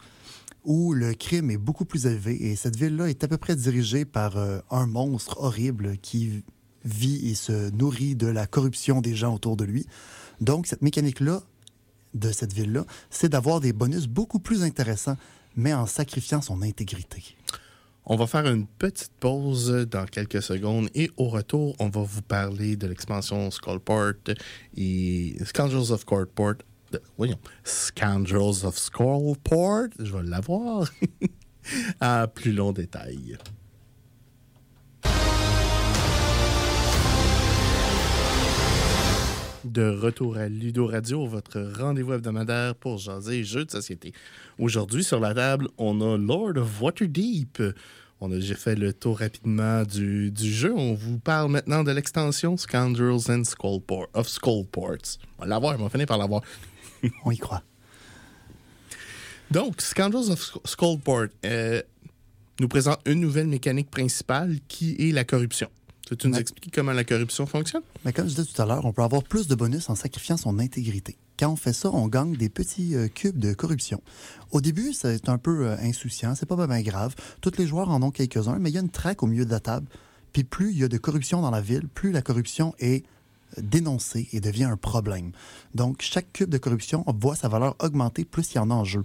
où 0.64 0.92
le 0.92 1.14
crime 1.14 1.50
est 1.50 1.56
beaucoup 1.56 1.84
plus 1.84 2.06
élevé. 2.06 2.50
Et 2.50 2.56
cette 2.56 2.76
ville-là 2.76 3.08
est 3.08 3.22
à 3.24 3.28
peu 3.28 3.36
près 3.36 3.56
dirigée 3.56 4.04
par 4.04 4.36
un 4.70 4.86
monstre 4.86 5.38
horrible 5.40 5.98
qui 5.98 6.42
vit 6.84 7.30
et 7.30 7.34
se 7.34 7.70
nourrit 7.70 8.16
de 8.16 8.26
la 8.26 8.46
corruption 8.46 9.00
des 9.00 9.14
gens 9.14 9.34
autour 9.34 9.56
de 9.56 9.64
lui. 9.64 9.86
Donc, 10.40 10.66
cette 10.66 10.82
mécanique-là, 10.82 11.42
de 12.14 12.32
cette 12.32 12.52
ville-là, 12.52 12.84
c'est 13.10 13.28
d'avoir 13.28 13.60
des 13.60 13.72
bonus 13.72 14.06
beaucoup 14.06 14.38
plus 14.38 14.62
intéressants, 14.62 15.16
mais 15.56 15.74
en 15.74 15.86
sacrifiant 15.86 16.40
son 16.40 16.62
intégrité. 16.62 17.36
On 18.08 18.14
va 18.14 18.28
faire 18.28 18.46
une 18.46 18.68
petite 18.68 19.10
pause 19.18 19.88
dans 19.90 20.06
quelques 20.06 20.40
secondes 20.40 20.88
et 20.94 21.10
au 21.16 21.28
retour, 21.28 21.74
on 21.80 21.88
va 21.88 22.02
vous 22.02 22.22
parler 22.22 22.76
de 22.76 22.86
l'expansion 22.86 23.50
Skullport 23.50 24.12
et 24.76 25.36
Scoundrels 25.44 25.90
of 25.90 26.04
Courtport. 26.04 26.54
voyons, 27.16 27.38
Scoundrels 27.64 28.64
of 28.64 28.78
Skullport, 28.78 29.88
je 29.98 30.16
vais 30.16 30.22
l'avoir 30.22 30.88
à 32.00 32.28
plus 32.28 32.52
long 32.52 32.70
détail. 32.70 33.38
De 39.76 39.90
retour 39.90 40.38
à 40.38 40.48
Ludo 40.48 40.86
Radio, 40.86 41.26
votre 41.26 41.60
rendez-vous 41.78 42.14
hebdomadaire 42.14 42.74
pour 42.74 42.96
jaser 42.96 43.44
jeux 43.44 43.66
de 43.66 43.70
société. 43.70 44.14
Aujourd'hui, 44.58 45.04
sur 45.04 45.20
la 45.20 45.34
table, 45.34 45.68
on 45.76 46.00
a 46.00 46.16
Lord 46.16 46.56
of 46.56 46.80
Waterdeep. 46.80 47.62
On 48.22 48.32
a 48.32 48.36
déjà 48.36 48.54
fait 48.54 48.74
le 48.74 48.94
tour 48.94 49.18
rapidement 49.18 49.82
du, 49.82 50.32
jeu. 50.34 50.72
On 50.72 50.94
vous 50.94 51.18
parle 51.18 51.50
maintenant 51.50 51.84
de 51.84 51.92
l'extension 51.92 52.56
Scoundrels 52.56 53.30
and 53.30 53.44
Skullport, 53.44 54.06
of 54.14 54.26
Skullports. 54.26 55.18
On 55.36 55.42
va 55.42 55.48
l'avoir, 55.48 55.78
on 55.78 55.82
va 55.84 55.90
finir 55.90 56.06
par 56.06 56.16
l'avoir. 56.16 56.40
on 57.26 57.30
y 57.30 57.36
croit. 57.36 57.62
Donc, 59.50 59.82
Scoundrels 59.82 60.30
of 60.30 60.58
Skullport 60.64 61.26
euh, 61.44 61.82
nous 62.60 62.68
présente 62.68 63.00
une 63.04 63.20
nouvelle 63.20 63.48
mécanique 63.48 63.90
principale 63.90 64.56
qui 64.68 64.96
est 64.98 65.12
la 65.12 65.24
corruption. 65.24 65.68
Tu 66.14 66.28
nous 66.28 66.38
expliques 66.38 66.72
comment 66.72 66.92
la 66.92 67.02
corruption 67.02 67.46
fonctionne? 67.46 67.82
Mais 68.04 68.12
comme 68.12 68.28
je 68.28 68.36
disais 68.36 68.44
tout 68.44 68.62
à 68.62 68.64
l'heure, 68.64 68.84
on 68.84 68.92
peut 68.92 69.02
avoir 69.02 69.24
plus 69.24 69.48
de 69.48 69.56
bonus 69.56 69.90
en 69.90 69.96
sacrifiant 69.96 70.36
son 70.36 70.60
intégrité. 70.60 71.16
Quand 71.36 71.50
on 71.50 71.56
fait 71.56 71.72
ça, 71.72 71.90
on 71.92 72.06
gagne 72.06 72.36
des 72.36 72.48
petits 72.48 72.94
euh, 72.94 73.08
cubes 73.08 73.38
de 73.38 73.52
corruption. 73.54 74.00
Au 74.52 74.60
début, 74.60 74.92
c'est 74.92 75.28
un 75.28 75.38
peu 75.38 75.66
euh, 75.66 75.76
insouciant, 75.82 76.36
c'est 76.36 76.46
pas 76.46 76.54
vraiment 76.54 76.80
grave. 76.80 77.16
Tous 77.40 77.50
les 77.58 77.66
joueurs 77.66 77.90
en 77.90 78.00
ont 78.02 78.12
quelques-uns, 78.12 78.58
mais 78.60 78.70
il 78.70 78.74
y 78.74 78.78
a 78.78 78.82
une 78.82 78.88
traque 78.88 79.24
au 79.24 79.26
milieu 79.26 79.44
de 79.44 79.50
la 79.50 79.58
table. 79.58 79.88
Puis 80.32 80.44
plus 80.44 80.70
il 80.70 80.78
y 80.78 80.84
a 80.84 80.88
de 80.88 80.96
corruption 80.96 81.42
dans 81.42 81.50
la 81.50 81.60
ville, 81.60 81.88
plus 81.88 82.12
la 82.12 82.22
corruption 82.22 82.72
est 82.78 83.04
euh, 83.58 83.62
dénoncée 83.62 84.28
et 84.32 84.38
devient 84.38 84.64
un 84.64 84.76
problème. 84.76 85.32
Donc, 85.74 86.02
chaque 86.02 86.32
cube 86.32 86.50
de 86.50 86.58
corruption 86.58 87.04
voit 87.20 87.34
sa 87.34 87.48
valeur 87.48 87.74
augmenter 87.80 88.24
plus 88.24 88.52
il 88.52 88.56
y 88.56 88.58
en 88.60 88.70
a 88.70 88.74
en 88.74 88.84
jeu. 88.84 89.04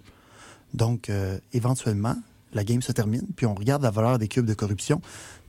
Donc, 0.75 1.12
éventuellement, 1.51 2.15
la 2.53 2.63
game 2.63 2.81
se 2.81 2.91
termine, 2.93 3.27
puis 3.36 3.46
on 3.46 3.53
regarde 3.53 3.81
la 3.81 3.91
valeur 3.91 4.20
des 4.20 4.27
cubes 4.27 4.46
de 4.46 4.53
corruption, 4.53 5.01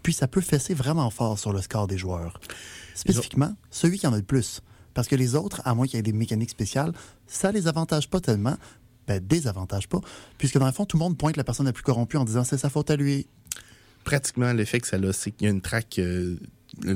puis 0.02 0.12
ça 0.12 0.28
peut 0.28 0.40
fesser 0.40 0.74
vraiment 0.74 1.10
fort 1.10 1.38
sur 1.38 1.52
le 1.52 1.60
score 1.60 1.86
des 1.86 1.98
joueurs. 1.98 2.40
Spécifiquement, 2.94 3.54
celui 3.70 3.98
qui 3.98 4.06
en 4.06 4.12
a 4.12 4.16
le 4.16 4.22
plus. 4.22 4.60
Parce 4.94 5.08
que 5.08 5.16
les 5.16 5.34
autres, 5.34 5.62
à 5.64 5.74
moins 5.74 5.86
qu'il 5.86 5.96
y 5.96 6.00
ait 6.00 6.02
des 6.02 6.12
mécaniques 6.12 6.50
spéciales, 6.50 6.92
ça 7.26 7.50
les 7.50 7.66
avantage 7.66 8.10
pas 8.10 8.20
tellement, 8.20 8.56
ben 9.06 9.20
désavantage 9.20 9.88
pas, 9.88 10.00
puisque 10.38 10.58
dans 10.58 10.66
le 10.66 10.72
fond, 10.72 10.84
tout 10.84 10.96
le 10.96 11.02
monde 11.02 11.16
pointe 11.16 11.36
la 11.36 11.44
personne 11.44 11.66
la 11.66 11.72
plus 11.72 11.82
corrompue 11.82 12.18
en 12.18 12.24
disant 12.24 12.44
c'est 12.44 12.58
sa 12.58 12.68
faute 12.68 12.90
à 12.90 12.96
lui. 12.96 13.26
Pratiquement, 14.04 14.52
l'effet 14.52 14.80
que 14.80 14.86
ça 14.86 14.96
a, 14.96 15.12
c'est 15.12 15.30
qu'il 15.30 15.46
y 15.46 15.50
a 15.50 15.52
une 15.52 15.60
traque 15.60 15.98
euh, 15.98 16.36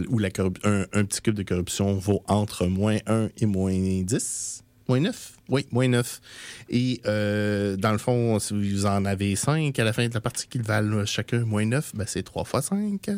où 0.09 0.21
un, 0.21 0.85
un, 0.93 1.05
petit 1.05 1.21
cube 1.21 1.35
de 1.35 1.43
corruption 1.43 1.95
vaut 1.95 2.23
entre 2.27 2.67
moins 2.67 2.99
1 3.07 3.29
et 3.39 3.47
moins 3.47 4.03
10. 4.03 4.63
Moins 4.89 5.01
9? 5.01 5.36
Oui, 5.49 5.67
moins 5.71 5.89
9. 5.89 6.21
Et 6.71 7.01
euh, 7.07 7.77
dans 7.77 7.93
le 7.93 7.99
fond, 7.99 8.39
si 8.39 8.55
vous 8.55 8.87
en 8.87 9.05
avez 9.05 9.37
5 9.37 9.79
à 9.79 9.85
la 9.85 9.93
fin 9.93 10.09
de 10.09 10.15
la 10.15 10.21
partie 10.21 10.49
qui 10.49 10.59
valent 10.59 11.05
chacun 11.07 11.45
moins 11.45 11.65
9, 11.65 11.93
ben 11.95 12.05
c'est 12.07 12.23
3 12.23 12.45
fois 12.45 12.63
5. 12.63 13.11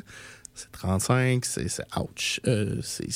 C'est 0.54 0.72
35, 0.72 1.44
c'est 1.44 1.68
ouch. 1.96 2.40
Euh, 2.46 2.80
c'est 2.82 3.06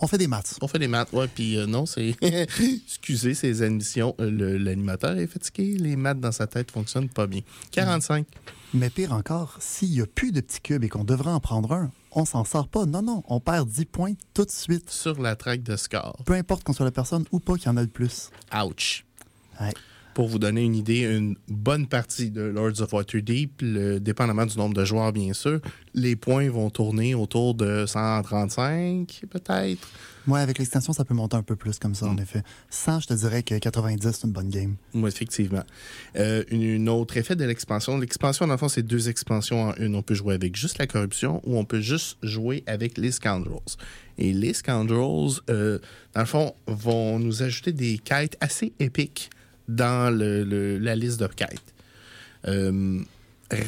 on 0.00 0.06
fait 0.06 0.18
des 0.18 0.28
maths. 0.28 0.56
On 0.62 0.68
fait 0.68 0.78
des 0.78 0.86
maths, 0.86 1.12
ouais. 1.12 1.26
Puis 1.26 1.58
euh, 1.58 1.66
non, 1.66 1.86
c'est. 1.86 2.14
Excusez 2.22 3.34
ces 3.34 3.62
admissions. 3.62 4.14
L'animateur 4.18 5.18
est 5.18 5.26
fatigué. 5.26 5.76
Les 5.76 5.96
maths 5.96 6.20
dans 6.20 6.30
sa 6.30 6.46
tête 6.46 6.70
fonctionnent 6.70 7.08
pas 7.08 7.26
bien. 7.26 7.40
45. 7.72 8.26
Mais 8.74 8.90
pire 8.90 9.12
encore, 9.12 9.56
s'il 9.60 9.90
n'y 9.90 10.02
a 10.02 10.06
plus 10.06 10.30
de 10.30 10.42
petits 10.42 10.60
cubes 10.60 10.84
et 10.84 10.90
qu'on 10.90 11.04
devrait 11.04 11.30
en 11.30 11.40
prendre 11.40 11.72
un, 11.72 11.90
on 12.12 12.26
s'en 12.26 12.44
sort 12.44 12.68
pas. 12.68 12.84
Non, 12.84 13.00
non, 13.00 13.22
on 13.26 13.40
perd 13.40 13.66
10 13.66 13.86
points 13.86 14.12
tout 14.34 14.44
de 14.44 14.50
suite. 14.50 14.90
Sur 14.90 15.22
la 15.22 15.36
traque 15.36 15.62
de 15.62 15.74
score. 15.76 16.18
Peu 16.26 16.34
importe 16.34 16.64
qu'on 16.64 16.74
soit 16.74 16.84
la 16.84 16.90
personne 16.90 17.24
ou 17.32 17.40
pas 17.40 17.56
qui 17.56 17.68
en 17.70 17.78
a 17.78 17.80
le 17.80 17.88
plus. 17.88 18.28
Ouch. 18.54 19.06
Pour 20.18 20.26
vous 20.26 20.40
donner 20.40 20.64
une 20.64 20.74
idée, 20.74 21.02
une 21.02 21.36
bonne 21.46 21.86
partie 21.86 22.32
de 22.32 22.40
Lords 22.40 22.80
of 22.80 22.92
Waterdeep, 22.92 23.64
dépendamment 24.02 24.46
du 24.46 24.58
nombre 24.58 24.74
de 24.74 24.84
joueurs, 24.84 25.12
bien 25.12 25.32
sûr, 25.32 25.60
les 25.94 26.16
points 26.16 26.50
vont 26.50 26.70
tourner 26.70 27.14
autour 27.14 27.54
de 27.54 27.86
135, 27.86 29.26
peut-être. 29.30 29.88
Moi, 30.26 30.40
avec 30.40 30.58
l'extension, 30.58 30.92
ça 30.92 31.04
peut 31.04 31.14
monter 31.14 31.36
un 31.36 31.44
peu 31.44 31.54
plus 31.54 31.78
comme 31.78 31.94
ça, 31.94 32.06
en 32.06 32.14
mm. 32.14 32.18
effet. 32.18 32.42
100, 32.68 32.98
je 32.98 33.06
te 33.06 33.14
dirais 33.14 33.44
que 33.44 33.56
90, 33.56 34.10
c'est 34.10 34.26
une 34.26 34.32
bonne 34.32 34.48
game. 34.48 34.74
Oui, 34.92 35.08
effectivement. 35.08 35.62
Euh, 36.16 36.42
une, 36.50 36.88
autre 36.88 37.16
effet 37.16 37.36
de 37.36 37.44
l'expansion. 37.44 37.96
L'expansion, 37.96 38.48
dans 38.48 38.54
le 38.54 38.58
fond, 38.58 38.68
c'est 38.68 38.82
deux 38.82 39.08
expansions 39.08 39.68
en 39.68 39.74
une. 39.74 39.94
On 39.94 40.02
peut 40.02 40.14
jouer 40.14 40.34
avec 40.34 40.56
juste 40.56 40.78
la 40.78 40.88
corruption 40.88 41.40
ou 41.44 41.56
on 41.56 41.64
peut 41.64 41.80
juste 41.80 42.18
jouer 42.24 42.64
avec 42.66 42.98
les 42.98 43.12
Scoundrels. 43.12 43.60
Et 44.18 44.32
les 44.32 44.52
Scoundrels, 44.52 45.38
euh, 45.48 45.78
dans 46.12 46.22
le 46.22 46.26
fond, 46.26 46.54
vont 46.66 47.20
nous 47.20 47.44
ajouter 47.44 47.72
des 47.72 47.98
quêtes 47.98 48.36
assez 48.40 48.72
épiques 48.80 49.30
dans 49.68 50.10
la 50.10 50.96
liste 50.96 51.20
de 51.20 51.26
quêtes. 51.26 51.74
Euh, 52.46 53.00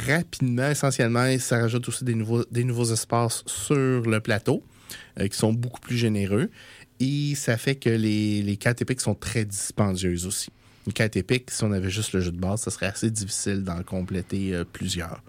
rapidement, 0.07 0.71
essentiellement, 0.71 1.27
ça 1.39 1.61
rajoute 1.61 1.89
aussi 1.89 2.05
des 2.05 2.15
nouveaux, 2.15 2.45
des 2.51 2.65
nouveaux 2.65 2.93
espaces 2.93 3.43
sur 3.47 4.03
le 4.03 4.21
plateau. 4.21 4.63
Euh, 5.19 5.29
qui 5.29 5.37
sont 5.37 5.53
beaucoup 5.53 5.81
plus 5.81 5.97
généreux. 5.97 6.51
Et 7.01 7.35
ça 7.35 7.57
fait 7.57 7.77
que 7.77 7.91
les, 7.91 8.43
les 8.43 8.57
quêtes 8.57 8.83
épiques 8.83 9.01
sont 9.01 9.15
très 9.15 9.45
dispendieuses 9.45 10.27
aussi. 10.27 10.51
Une 10.87 10.93
quête 10.93 11.17
épique, 11.17 11.51
si 11.51 11.65
on 11.65 11.73
avait 11.73 11.91
juste 11.91 12.13
le 12.13 12.21
jeu 12.21 12.31
de 12.31 12.39
base, 12.39 12.63
ça 12.63 12.71
serait 12.71 12.87
assez 12.87 13.11
difficile 13.11 13.65
d'en 13.65 13.83
compléter 13.83 14.55
euh, 14.55 14.65
plusieurs. 14.65 15.23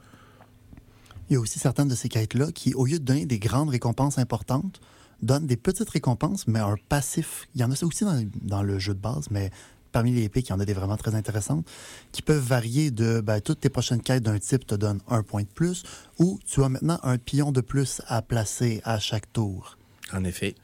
Il 1.30 1.34
y 1.34 1.36
a 1.36 1.40
aussi 1.40 1.60
certaines 1.60 1.88
de 1.88 1.96
ces 1.96 2.10
quêtes-là 2.10 2.52
qui, 2.52 2.74
au 2.74 2.86
lieu 2.86 3.00
de 3.00 3.04
donner 3.04 3.26
des 3.26 3.40
grandes 3.40 3.70
récompenses 3.70 4.18
importantes, 4.18 4.82
donnent 5.22 5.48
des 5.48 5.58
petites 5.58 5.90
récompenses, 5.90 6.48
mais 6.48 6.60
un 6.60 6.76
passif. 6.90 7.48
Il 7.56 7.62
y 7.62 7.64
en 7.64 7.72
a 7.72 7.84
aussi 7.84 8.04
dans, 8.04 8.24
dans 8.42 8.64
le 8.64 8.80
jeu 8.80 8.94
de 8.94 9.00
base, 9.00 9.30
mais 9.32 9.52
parmi 9.92 10.12
les 10.12 10.24
épiques, 10.24 10.50
il 10.50 10.52
y 10.52 10.54
en 10.54 10.60
a 10.60 10.66
des 10.66 10.74
vraiment 10.74 10.98
très 10.98 11.16
intéressantes, 11.16 11.66
qui 12.12 12.22
peuvent 12.22 12.44
varier 12.44 12.92
de 12.92 13.22
ben, 13.22 13.42
toutes 13.42 13.62
tes 13.62 13.70
prochaines 13.70 14.02
quêtes 14.02 14.24
d'un 14.24 14.40
type 14.40 14.66
te 14.66 14.76
donnent 14.76 15.02
un 15.08 15.24
point 15.24 15.44
de 15.44 15.48
plus, 15.48 15.84
ou 16.20 16.40
tu 16.46 16.64
as 16.64 16.70
maintenant 16.70 17.00
un 17.04 17.18
pion 17.18 17.52
de 17.52 17.62
plus 17.62 18.02
à 18.08 18.22
placer 18.22 18.82
à 18.84 19.00
chaque 19.00 19.32
tour. 19.32 19.78
En 20.14 20.24
effet. 20.24 20.56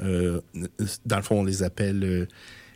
Euh, 0.00 0.40
dans 1.06 1.16
le 1.16 1.22
fond, 1.22 1.40
on 1.40 1.44
les 1.44 1.62
appelle 1.62 2.02
euh, 2.02 2.26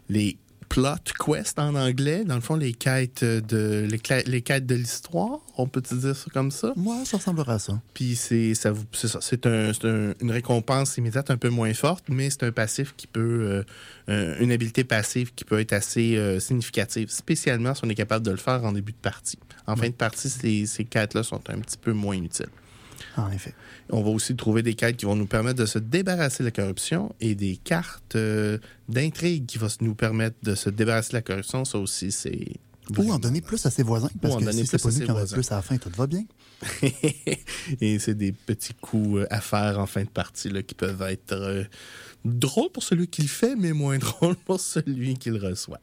les 0.09 0.39
plot 0.79 1.13
quest 1.35 1.59
en 1.59 1.75
anglais. 1.75 2.25
Dans 2.25 2.35
le 2.37 2.41
fond, 2.41 2.55
les 2.57 2.73
quêtes 2.73 3.25
de 3.25 3.87
les, 3.91 4.23
les 4.27 4.43
quêtes 4.43 4.67
de 4.67 4.75
l'histoire, 4.75 5.41
on 5.57 5.67
peut 5.67 5.81
dire 5.81 6.15
ça 6.15 6.27
comme 6.33 6.51
ça? 6.51 6.73
Moi, 6.77 7.05
ça 7.05 7.17
ressemblera 7.17 7.55
à 7.55 7.59
ça. 7.59 7.81
Puis 7.95 8.15
c'est 8.17 8.55
ça, 8.55 8.73
c'est 9.21 9.47
un- 9.47 9.71
un- 9.85 10.13
une 10.21 10.31
récompense 10.31 10.97
immédiate 10.97 11.31
un 11.31 11.37
peu 11.37 11.49
moins 11.49 11.75
forte, 11.75 12.05
mais 12.09 12.31
c'est 12.31 12.45
un 12.45 12.53
passif 12.53 12.95
qui 12.97 13.07
peut, 13.07 13.21
euh, 13.21 13.63
euh, 14.09 14.37
une 14.41 14.53
habilité 14.53 14.85
passive 14.85 15.33
qui 15.35 15.45
peut 15.45 15.59
être 15.61 15.73
assez 15.73 16.17
euh, 16.17 16.39
significative, 16.41 17.11
spécialement 17.11 17.75
si 17.75 17.83
on 17.85 17.89
est 17.89 17.95
capable 17.95 18.25
de 18.25 18.31
le 18.31 18.37
faire 18.37 18.65
en 18.65 18.73
début 18.73 18.93
de 18.93 18.99
partie. 18.99 19.39
En 19.67 19.77
fin 19.77 19.89
de 19.89 19.95
partie, 19.95 20.31
ces, 20.31 20.65
ces 20.67 20.85
quêtes-là 20.85 21.23
sont 21.23 21.43
un 21.51 21.59
petit 21.61 21.77
peu 21.77 21.93
moins 21.93 22.17
utiles. 22.17 22.47
En 23.17 23.31
effet. 23.31 23.55
On 23.91 24.03
va 24.03 24.11
aussi 24.11 24.37
trouver 24.37 24.63
des 24.63 24.75
quêtes 24.75 24.97
qui 24.97 25.07
vont 25.07 25.17
nous 25.17 25.27
permettre 25.27 25.59
de 25.59 25.67
se 25.67 25.79
débarrasser 25.79 26.43
de 26.43 26.49
la 26.49 26.51
corruption 26.51 27.15
et 27.21 27.35
des 27.35 27.57
cartes 27.57 28.17
euh, 28.17 28.59
d'intrigue 28.89 29.47
qui 29.47 29.59
vont 29.59 29.69
nous 29.81 29.95
permettre 29.95 30.37
de 30.43 30.55
se 30.55 30.71
débarrasser 30.71 31.11
de 31.11 31.17
la 31.17 31.23
corruption. 31.23 31.65
Ça 31.65 31.79
aussi, 31.79 32.13
c'est. 32.13 32.57
Ou 32.97 33.13
en 33.13 33.19
donner 33.19 33.43
plus 33.43 33.65
à 33.67 33.71
ses 33.71 33.83
voisins, 33.83 34.09
parce 34.21 34.37
que 34.37 34.45
donner 34.45 34.63
si 34.63 34.67
c'est 34.67 34.83
pas 34.83 34.89
nous 34.91 35.05
qui 35.05 35.11
en 35.11 35.17
a 35.17 35.27
plus 35.27 35.53
à 35.53 35.57
la 35.57 35.63
fin, 35.63 35.77
tout 35.77 35.91
va 35.95 36.07
bien. 36.07 36.25
et 37.81 37.99
c'est 37.99 38.15
des 38.15 38.33
petits 38.33 38.75
coups 38.75 39.21
euh, 39.21 39.27
à 39.31 39.41
faire 39.41 39.79
en 39.79 39.87
fin 39.87 40.03
de 40.03 40.09
partie 40.09 40.49
là, 40.49 40.63
qui 40.63 40.75
peuvent 40.75 41.03
être 41.03 41.33
euh, 41.33 41.65
drôles 42.25 42.71
pour 42.71 42.83
celui 42.83 43.07
qui 43.07 43.23
le 43.23 43.29
fait, 43.29 43.57
mais 43.57 43.73
moins 43.73 43.99
drôles 43.99 44.37
pour 44.37 44.59
celui 44.59 45.19
qui 45.19 45.31
le 45.31 45.39
reçoit. 45.39 45.81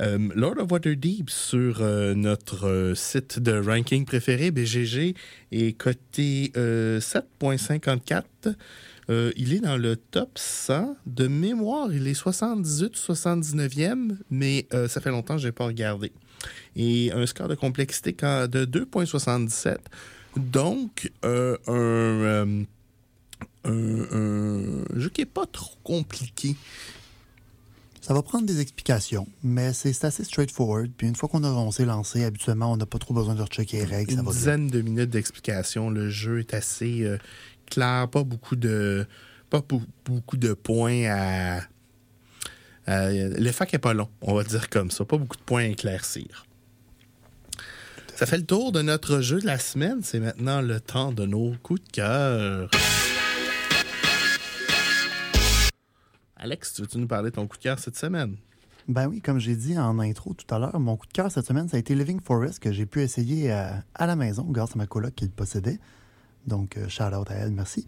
Euh, 0.00 0.18
Lord 0.34 0.54
of 0.58 0.70
Waterdeep 0.72 1.28
sur 1.28 1.78
euh, 1.82 2.14
notre 2.14 2.66
euh, 2.66 2.94
site 2.94 3.38
de 3.38 3.52
ranking 3.60 4.04
préféré, 4.06 4.50
BGG, 4.50 5.14
est 5.52 5.76
coté 5.76 6.50
euh, 6.56 6.98
7.54. 7.00 8.22
Euh, 9.10 9.32
il 9.36 9.52
est 9.52 9.60
dans 9.60 9.76
le 9.76 9.96
top 9.96 10.30
100. 10.38 10.96
De 11.06 11.26
mémoire, 11.28 11.92
il 11.92 12.06
est 12.06 12.14
78 12.14 12.96
79e, 12.96 14.16
mais 14.30 14.66
ça 14.88 15.00
fait 15.00 15.10
longtemps 15.10 15.34
que 15.36 15.42
je 15.42 15.48
n'ai 15.48 15.52
pas 15.52 15.66
regardé. 15.66 16.12
Et 16.76 17.12
un 17.12 17.26
score 17.26 17.48
de 17.48 17.54
complexité 17.54 18.12
de 18.12 18.64
2.77. 18.64 19.76
Donc, 20.36 21.10
un- 21.22 21.56
un 23.64 24.84
jeu 24.96 25.08
qui 25.10 25.20
n'est 25.20 25.26
pas 25.26 25.46
trop 25.46 25.76
compliqué. 25.84 26.56
Ça 28.02 28.14
va 28.14 28.22
prendre 28.22 28.46
des 28.46 28.60
explications, 28.60 29.28
mais 29.44 29.72
c'est 29.72 30.04
assez 30.04 30.24
straightforward. 30.24 30.90
Puis 30.96 31.06
une 31.06 31.14
fois 31.14 31.28
qu'on 31.28 31.42
on 31.44 31.70
s'est 31.70 31.84
lancé, 31.84 32.24
habituellement, 32.24 32.72
on 32.72 32.76
n'a 32.76 32.84
pas 32.84 32.98
trop 32.98 33.14
besoin 33.14 33.36
de 33.36 33.42
rechecker 33.42 33.76
les 33.78 33.84
règles. 33.84 34.10
Ça 34.12 34.18
Une 34.18 34.22
bien. 34.24 34.32
dizaine 34.32 34.66
de 34.68 34.80
minutes 34.82 35.10
d'explication. 35.10 35.88
Le 35.88 36.10
jeu 36.10 36.40
est 36.40 36.52
assez 36.52 37.02
euh, 37.04 37.16
clair, 37.70 38.08
pas 38.08 38.24
beaucoup 38.24 38.56
de 38.56 39.06
pas 39.50 39.62
beaucoup 40.04 40.36
de 40.36 40.52
points 40.52 41.04
à. 41.10 41.60
à- 42.86 43.10
le 43.12 43.52
fac 43.52 43.72
est 43.72 43.78
pas 43.78 43.94
long, 43.94 44.08
on 44.20 44.34
va 44.34 44.42
dire 44.42 44.68
comme 44.68 44.90
ça. 44.90 45.04
Pas 45.04 45.16
beaucoup 45.16 45.36
de 45.36 45.42
points 45.42 45.62
à 45.62 45.66
éclaircir. 45.66 46.46
Ça 48.16 48.26
fait 48.26 48.38
le 48.38 48.44
tour 48.46 48.72
de 48.72 48.82
notre 48.82 49.20
jeu 49.20 49.40
de 49.40 49.46
la 49.46 49.58
semaine. 49.58 50.00
C'est 50.02 50.20
maintenant 50.20 50.60
le 50.60 50.80
temps 50.80 51.12
de 51.12 51.24
nos 51.24 51.52
coups 51.62 51.82
de 51.84 51.90
cœur. 51.92 52.68
Alex, 56.42 56.72
tu 56.72 56.82
veux-tu 56.82 56.98
nous 56.98 57.06
parler 57.06 57.30
de 57.30 57.36
ton 57.36 57.46
coup 57.46 57.56
de 57.56 57.62
cœur 57.62 57.78
cette 57.78 57.96
semaine? 57.96 58.34
Ben 58.88 59.06
oui, 59.06 59.20
comme 59.20 59.38
j'ai 59.38 59.54
dit 59.54 59.78
en 59.78 60.00
intro 60.00 60.34
tout 60.34 60.52
à 60.52 60.58
l'heure, 60.58 60.80
mon 60.80 60.96
coup 60.96 61.06
de 61.06 61.12
cœur 61.12 61.30
cette 61.30 61.46
semaine, 61.46 61.68
ça 61.68 61.76
a 61.76 61.80
été 61.80 61.94
Living 61.94 62.18
Forest 62.20 62.58
que 62.58 62.72
j'ai 62.72 62.84
pu 62.84 63.00
essayer 63.00 63.52
à, 63.52 63.84
à 63.94 64.08
la 64.08 64.16
maison 64.16 64.42
grâce 64.50 64.72
à 64.74 64.76
ma 64.76 64.88
coloc 64.88 65.14
qui 65.14 65.24
le 65.24 65.30
possédait. 65.30 65.78
Donc, 66.48 66.76
euh, 66.76 66.88
shout 66.88 67.14
out 67.14 67.30
à 67.30 67.34
elle, 67.34 67.52
merci. 67.52 67.86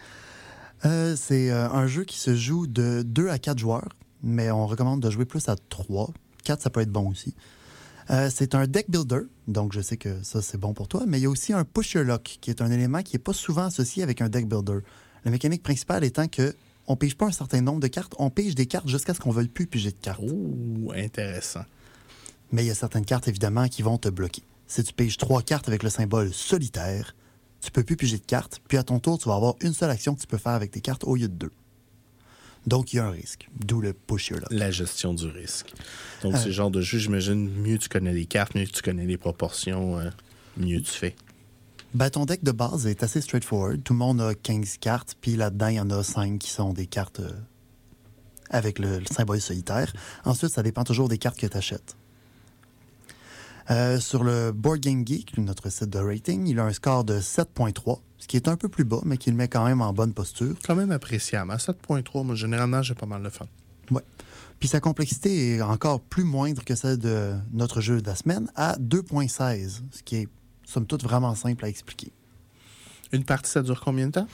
Euh, 0.84 1.16
c'est 1.16 1.50
euh, 1.50 1.68
un 1.68 1.88
jeu 1.88 2.04
qui 2.04 2.16
se 2.16 2.36
joue 2.36 2.68
de 2.68 3.02
2 3.04 3.28
à 3.28 3.40
4 3.40 3.58
joueurs, 3.58 3.88
mais 4.22 4.52
on 4.52 4.68
recommande 4.68 5.00
de 5.00 5.10
jouer 5.10 5.24
plus 5.24 5.48
à 5.48 5.56
3. 5.56 6.12
4, 6.44 6.62
ça 6.62 6.70
peut 6.70 6.80
être 6.80 6.92
bon 6.92 7.10
aussi. 7.10 7.34
Euh, 8.10 8.30
c'est 8.32 8.54
un 8.54 8.68
deck 8.68 8.88
builder, 8.88 9.22
donc 9.48 9.72
je 9.72 9.80
sais 9.80 9.96
que 9.96 10.22
ça 10.22 10.42
c'est 10.42 10.58
bon 10.58 10.74
pour 10.74 10.86
toi, 10.86 11.02
mais 11.08 11.18
il 11.18 11.22
y 11.22 11.26
a 11.26 11.30
aussi 11.30 11.52
un 11.52 11.64
push 11.64 11.94
your 11.94 12.04
luck, 12.04 12.38
qui 12.40 12.50
est 12.50 12.62
un 12.62 12.70
élément 12.70 13.02
qui 13.02 13.16
n'est 13.16 13.22
pas 13.22 13.32
souvent 13.32 13.64
associé 13.64 14.04
avec 14.04 14.20
un 14.20 14.28
deck 14.28 14.46
builder. 14.46 14.78
La 15.24 15.32
mécanique 15.32 15.64
principale 15.64 16.04
étant 16.04 16.28
que 16.28 16.54
on 16.86 16.96
pige 16.96 17.16
pas 17.16 17.26
un 17.26 17.32
certain 17.32 17.60
nombre 17.60 17.80
de 17.80 17.86
cartes, 17.88 18.14
on 18.18 18.30
pige 18.30 18.54
des 18.54 18.66
cartes 18.66 18.88
jusqu'à 18.88 19.14
ce 19.14 19.20
qu'on 19.20 19.30
veuille 19.30 19.48
plus 19.48 19.66
piger 19.66 19.90
de 19.90 19.96
cartes. 19.96 20.20
Oh, 20.22 20.92
intéressant. 20.94 21.64
Mais 22.52 22.64
il 22.64 22.68
y 22.68 22.70
a 22.70 22.74
certaines 22.74 23.04
cartes, 23.04 23.26
évidemment, 23.28 23.68
qui 23.68 23.82
vont 23.82 23.98
te 23.98 24.08
bloquer. 24.08 24.42
Si 24.66 24.82
tu 24.84 24.92
piges 24.92 25.16
trois 25.16 25.42
cartes 25.42 25.68
avec 25.68 25.82
le 25.82 25.90
symbole 25.90 26.32
solitaire, 26.32 27.14
tu 27.60 27.70
peux 27.70 27.82
plus 27.82 27.96
piger 27.96 28.18
de 28.18 28.24
cartes, 28.24 28.60
puis 28.68 28.76
à 28.76 28.82
ton 28.82 28.98
tour, 29.00 29.18
tu 29.18 29.28
vas 29.28 29.34
avoir 29.36 29.54
une 29.60 29.72
seule 29.72 29.90
action 29.90 30.14
que 30.14 30.20
tu 30.20 30.26
peux 30.26 30.36
faire 30.38 30.52
avec 30.52 30.70
tes 30.70 30.80
cartes 30.80 31.04
au 31.04 31.16
lieu 31.16 31.28
de 31.28 31.34
deux. 31.34 31.50
Donc, 32.66 32.92
il 32.92 32.96
y 32.96 32.98
a 32.98 33.06
un 33.06 33.10
risque. 33.10 33.48
D'où 33.64 33.80
le 33.82 33.92
push 33.92 34.28
your 34.30 34.40
luck. 34.40 34.48
La 34.50 34.70
gestion 34.70 35.12
du 35.12 35.26
risque. 35.26 35.72
Donc, 36.22 36.34
Euh. 36.34 36.38
c'est 36.38 36.46
le 36.46 36.52
genre 36.52 36.70
de 36.70 36.80
jeu, 36.80 36.98
j'imagine, 36.98 37.50
mieux 37.50 37.76
tu 37.78 37.88
connais 37.90 38.12
les 38.14 38.24
cartes, 38.24 38.54
mieux 38.54 38.66
tu 38.66 38.80
connais 38.82 39.04
les 39.04 39.18
proportions, 39.18 39.98
euh, 39.98 40.08
mieux 40.56 40.80
tu 40.80 40.90
fais. 40.90 41.14
Ben, 41.94 42.10
ton 42.10 42.24
deck 42.24 42.42
de 42.42 42.50
base 42.52 42.86
est 42.86 43.02
assez 43.02 43.20
straightforward. 43.20 43.82
Tout 43.84 43.92
le 43.92 44.00
monde 44.00 44.20
a 44.20 44.34
15 44.34 44.78
cartes, 44.78 45.16
puis 45.20 45.36
là-dedans, 45.36 45.68
il 45.68 45.76
y 45.76 45.80
en 45.80 45.90
a 45.90 46.02
5 46.02 46.38
qui 46.38 46.50
sont 46.50 46.72
des 46.72 46.86
cartes 46.86 47.20
euh, 47.20 47.30
avec 48.50 48.80
le, 48.80 48.98
le 48.98 49.06
symbole 49.06 49.40
solitaire. 49.40 49.92
Ensuite, 50.24 50.50
ça 50.50 50.62
dépend 50.62 50.82
toujours 50.82 51.08
des 51.08 51.18
cartes 51.18 51.38
que 51.38 51.46
tu 51.46 51.56
achètes. 51.56 51.96
Euh, 53.70 53.98
sur 53.98 54.24
le 54.24 54.52
Board 54.52 54.80
Game 54.80 55.06
Geek, 55.06 55.38
notre 55.38 55.70
site 55.70 55.88
de 55.88 55.98
rating, 55.98 56.46
il 56.46 56.58
a 56.58 56.64
un 56.64 56.72
score 56.72 57.04
de 57.04 57.18
7.3, 57.18 58.00
ce 58.18 58.26
qui 58.26 58.36
est 58.36 58.48
un 58.48 58.56
peu 58.56 58.68
plus 58.68 58.84
bas, 58.84 59.00
mais 59.04 59.16
qui 59.16 59.30
le 59.30 59.36
met 59.36 59.48
quand 59.48 59.64
même 59.64 59.80
en 59.80 59.92
bonne 59.92 60.12
posture. 60.12 60.54
Quand 60.64 60.74
même 60.74 60.90
appréciable. 60.90 61.50
À 61.50 61.56
7.3, 61.56 62.24
moi, 62.24 62.34
généralement, 62.34 62.82
j'ai 62.82 62.94
pas 62.94 63.06
mal 63.06 63.22
de 63.22 63.30
fun. 63.30 63.46
Ouais. 63.90 64.02
Puis 64.58 64.68
sa 64.68 64.80
complexité 64.80 65.56
est 65.56 65.62
encore 65.62 66.00
plus 66.00 66.24
moindre 66.24 66.64
que 66.64 66.74
celle 66.74 66.98
de 66.98 67.34
notre 67.52 67.80
jeu 67.80 68.00
de 68.02 68.06
la 68.06 68.14
semaine, 68.14 68.50
à 68.54 68.76
2.16, 68.78 69.80
ce 69.90 70.02
qui 70.02 70.16
est, 70.16 70.28
somme 70.66 70.86
toute, 70.86 71.02
vraiment 71.02 71.34
simple 71.34 71.64
à 71.64 71.68
expliquer. 71.68 72.12
Une 73.12 73.24
partie, 73.24 73.50
ça 73.50 73.62
dure 73.62 73.80
combien 73.80 74.06
de 74.06 74.12
temps? 74.12 74.26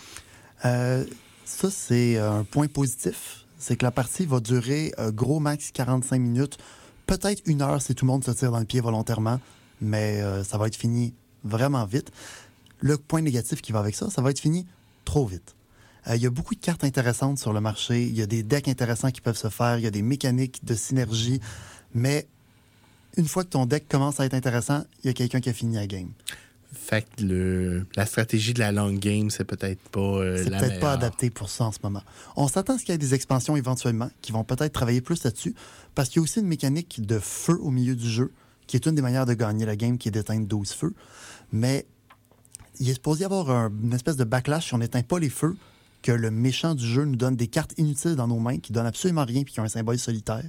Euh, 0.65 1.05
ça, 1.51 1.71
c'est 1.71 2.17
euh, 2.17 2.41
un 2.41 2.45
point 2.45 2.69
positif. 2.69 3.45
C'est 3.59 3.77
que 3.77 3.85
la 3.85 3.91
partie 3.91 4.25
va 4.25 4.41
durer 4.41 4.93
euh, 4.99 5.11
gros 5.11 5.41
max 5.41 5.71
45 5.73 6.19
minutes, 6.19 6.59
peut-être 7.07 7.43
une 7.45 7.61
heure 7.61 7.83
si 7.83 7.95
tout 7.95 8.07
le 8.07 8.13
monde 8.13 8.25
se 8.25 8.31
tire 8.31 8.53
dans 8.53 8.61
le 8.61 8.65
pied 8.65 8.81
volontairement, 8.81 9.41
mais 9.81 10.23
euh, 10.23 10.45
ça 10.45 10.57
va 10.57 10.69
être 10.69 10.77
fini 10.77 11.13
vraiment 11.45 11.85
vite. 11.85 12.11
Le 12.79 12.97
point 12.97 13.21
négatif 13.21 13.61
qui 13.61 13.73
va 13.73 13.81
avec 13.81 13.95
ça, 13.95 14.09
ça 14.11 14.23
va 14.23 14.31
être 14.31 14.39
fini 14.39 14.67
trop 15.05 15.27
vite. 15.27 15.55
Il 16.11 16.23
y 16.23 16.27
a 16.27 16.31
beaucoup 16.31 16.55
de 16.55 16.61
cartes 16.61 16.83
intéressantes 16.83 17.39
sur 17.39 17.53
le 17.53 17.61
marché, 17.61 18.05
il 18.05 18.17
y 18.17 18.23
a 18.23 18.27
des 18.27 18.43
decks 18.43 18.69
intéressants 18.69 19.11
qui 19.11 19.21
peuvent 19.21 19.37
se 19.37 19.51
faire, 19.51 19.77
il 19.77 19.85
y 19.85 19.87
a 19.87 19.91
des 19.91 20.01
mécaniques 20.01 20.65
de 20.65 20.75
synergie, 20.75 21.41
mais 21.93 22.27
une 23.21 23.29
fois 23.29 23.45
que 23.45 23.51
ton 23.51 23.67
deck 23.67 23.87
commence 23.89 24.19
à 24.21 24.25
être 24.27 24.35
intéressant, 24.35 24.85
il 25.03 25.07
y 25.09 25.11
a 25.11 25.13
quelqu'un 25.13 25.41
qui 25.41 25.49
a 25.49 25.53
fini 25.53 25.77
la 25.77 25.87
game. 25.87 26.09
Fait 26.73 27.05
que 27.17 27.23
le, 27.25 27.87
la 27.97 28.07
stratégie 28.07 28.55
de 28.55 28.61
la 28.61 28.71
long 28.73 28.93
game, 28.93 29.29
c'est 29.31 29.45
peut-être 29.45 29.81
pas 29.91 30.01
euh, 30.01 30.43
C'est 30.45 30.51
peut-être 30.51 30.81
pas 30.81 30.93
adapté 30.93 31.29
pour 31.29 31.51
ça 31.51 31.65
en 31.65 31.73
ce 31.73 31.79
moment. 31.83 32.03
On 32.37 32.47
s'attend 32.49 32.75
à 32.75 32.79
ce 32.79 32.85
qu'il 32.85 32.93
y 32.93 32.95
ait 32.95 32.99
des 32.99 33.13
expansions 33.15 33.57
éventuellement 33.57 34.09
qui 34.23 34.31
vont 34.33 34.45
peut-être 34.45 34.73
travailler 34.73 35.01
plus 35.01 35.23
là-dessus 35.25 35.55
parce 35.95 36.09
qu'il 36.09 36.21
y 36.21 36.21
a 36.21 36.23
aussi 36.23 36.39
une 36.41 36.47
mécanique 36.47 37.05
de 37.05 37.19
feu 37.19 37.59
au 37.61 37.71
milieu 37.71 37.97
du 37.97 38.09
jeu 38.09 38.31
qui 38.69 38.77
est 38.77 38.87
une 38.87 38.95
des 38.95 39.03
manières 39.03 39.27
de 39.27 39.35
gagner 39.35 39.67
la 39.67 39.75
game 39.75 39.99
qui 39.99 40.09
est 40.09 40.13
d'éteindre 40.13 40.47
12 40.47 40.71
feux. 40.73 40.95
Mais 41.51 41.87
il 42.79 42.89
est 42.89 42.95
supposé 42.95 43.23
y 43.23 43.25
avoir 43.25 43.51
un- 43.51 43.73
une 43.83 43.93
espèce 43.93 44.17
de 44.17 44.25
backlash 44.25 44.69
si 44.69 44.75
on 44.75 44.79
n'éteint 44.79 45.03
pas 45.03 45.19
les 45.19 45.29
feux 45.31 45.57
que 46.03 46.13
le 46.13 46.31
méchant 46.31 46.77
du 46.77 46.87
jeu 46.87 47.05
nous 47.05 47.17
donne 47.17 47.35
des 47.35 47.49
cartes 47.49 47.75
inutiles 47.79 48.15
dans 48.15 48.29
nos 48.29 48.39
mains 48.39 48.59
qui 48.59 48.73
donnent 48.73 48.87
absolument 48.87 49.25
rien 49.25 49.43
puis 49.43 49.53
qui 49.53 49.59
ont 49.61 49.65
un 49.65 49.69
symbole 49.69 49.99
solitaire 49.99 50.49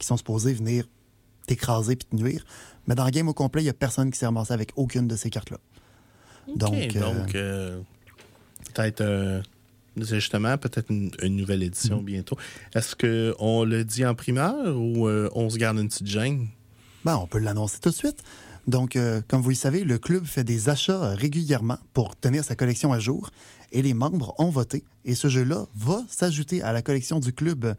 qui 0.00 0.06
sont 0.06 0.16
supposés 0.16 0.52
venir 0.52 0.84
t'écraser 1.46 1.96
puis 1.96 2.06
te 2.06 2.16
nuire. 2.16 2.44
Mais 2.86 2.94
dans 2.94 3.04
le 3.04 3.10
game 3.10 3.28
au 3.28 3.34
complet, 3.34 3.62
il 3.62 3.64
n'y 3.64 3.70
a 3.70 3.74
personne 3.74 4.10
qui 4.10 4.18
s'est 4.18 4.26
ramassé 4.26 4.52
avec 4.52 4.72
aucune 4.76 5.08
de 5.08 5.16
ces 5.16 5.30
cartes-là. 5.30 5.58
Donc, 6.56 6.74
euh, 6.74 7.00
donc, 7.00 7.34
euh, 7.34 7.80
peut-être 8.74 9.00
euh, 9.00 9.40
justement 9.96 10.58
peut-être 10.58 10.90
une, 10.90 11.10
une 11.22 11.36
nouvelle 11.36 11.62
édition 11.62 12.02
Mm. 12.02 12.04
bientôt. 12.04 12.36
Est-ce 12.74 12.94
qu'on 12.94 13.64
le 13.64 13.84
dit 13.84 14.04
en 14.04 14.14
primeur 14.14 14.76
ou 14.76 15.08
on 15.08 15.48
se 15.50 15.56
garde 15.56 15.78
une 15.78 15.88
petite 15.88 16.06
gêne? 16.06 16.48
Ben, 17.04 17.16
on 17.16 17.26
peut 17.26 17.38
l'annoncer 17.38 17.78
tout 17.80 17.90
de 17.90 17.94
suite. 17.94 18.22
Donc, 18.66 18.98
comme 19.28 19.42
vous 19.42 19.50
le 19.50 19.54
savez, 19.54 19.84
le 19.84 19.98
club 19.98 20.24
fait 20.24 20.44
des 20.44 20.70
achats 20.70 21.14
régulièrement 21.14 21.78
pour 21.92 22.16
tenir 22.16 22.44
sa 22.44 22.54
collection 22.56 22.92
à 22.92 22.98
jour 22.98 23.30
et 23.72 23.82
les 23.82 23.92
membres 23.92 24.34
ont 24.38 24.48
voté. 24.48 24.84
Et 25.04 25.14
ce 25.14 25.28
jeu-là 25.28 25.66
va 25.74 26.02
s'ajouter 26.08 26.62
à 26.62 26.72
la 26.72 26.80
collection 26.80 27.20
du 27.20 27.32
club 27.32 27.74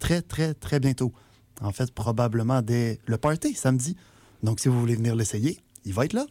très, 0.00 0.22
très, 0.22 0.54
très 0.54 0.80
bientôt. 0.80 1.12
En 1.60 1.72
fait, 1.72 1.92
probablement 1.92 2.62
dès 2.62 3.00
le 3.06 3.16
party, 3.18 3.54
samedi. 3.54 3.96
Donc, 4.42 4.60
si 4.60 4.68
vous 4.68 4.78
voulez 4.78 4.94
venir 4.96 5.14
l'essayer, 5.16 5.58
il 5.84 5.92
va 5.94 6.04
être 6.04 6.12
là. 6.12 6.26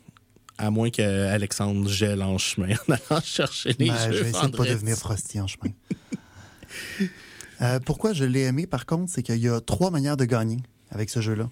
À 0.57 0.69
moins 0.71 0.89
qu'Alexandre 0.89 1.89
gèle 1.89 2.21
en 2.23 2.38
chemin 2.38 2.75
en 2.88 2.93
allant 2.93 3.21
chercher 3.23 3.75
les 3.79 3.88
Ben, 3.89 3.95
jeux. 3.97 4.11
je 4.17 4.23
vais 4.23 4.29
essayer 4.29 4.31
de 4.31 4.31
pas 4.33 4.41
vendredi. 4.41 4.69
devenir 4.71 4.95
Frosty 4.97 5.41
en 5.41 5.47
chemin. 5.47 5.71
Euh, 7.61 7.79
pourquoi 7.79 8.13
je 8.13 8.25
l'ai 8.25 8.41
aimé, 8.41 8.67
par 8.67 8.85
contre, 8.85 9.11
c'est 9.11 9.23
qu'il 9.23 9.38
y 9.38 9.47
a 9.49 9.61
trois 9.61 9.89
manières 9.91 10.17
de 10.17 10.25
gagner 10.25 10.57
avec 10.91 11.09
ce 11.09 11.21
jeu-là. 11.21 11.49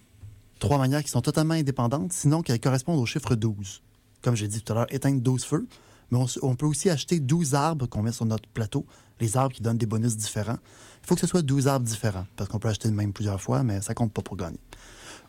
Trois 0.59 0.77
manières 0.77 1.03
qui 1.03 1.09
sont 1.09 1.21
totalement 1.21 1.53
indépendantes, 1.53 2.13
sinon 2.13 2.41
qu'elles 2.41 2.59
correspondent 2.59 2.99
au 2.99 3.05
chiffre 3.05 3.35
12. 3.35 3.81
Comme 4.21 4.35
j'ai 4.35 4.47
dit 4.47 4.61
tout 4.61 4.71
à 4.73 4.75
l'heure, 4.75 4.87
éteindre 4.93 5.21
12 5.21 5.43
feux. 5.43 5.67
Mais 6.13 6.19
on, 6.43 6.55
peut 6.55 6.67
aussi 6.67 6.91
acheter 6.91 7.19
12 7.19 7.55
arbres 7.55 7.87
qu'on 7.87 8.03
met 8.03 8.11
sur 8.11 8.25
notre 8.25 8.47
plateau, 8.47 8.85
les 9.19 9.35
arbres 9.35 9.55
qui 9.55 9.63
donnent 9.63 9.79
des 9.79 9.87
bonus 9.87 10.15
différents. 10.15 10.59
Il 11.01 11.07
faut 11.07 11.15
que 11.15 11.21
ce 11.21 11.25
soit 11.25 11.41
12 11.41 11.67
arbres 11.67 11.87
différents, 11.87 12.27
parce 12.35 12.47
qu'on 12.47 12.59
peut 12.59 12.67
acheter 12.67 12.87
le 12.87 12.93
même 12.93 13.13
plusieurs 13.13 13.41
fois, 13.41 13.63
mais 13.63 13.81
ça 13.81 13.95
compte 13.95 14.13
pas 14.13 14.21
pour 14.21 14.37
gagner. 14.37 14.59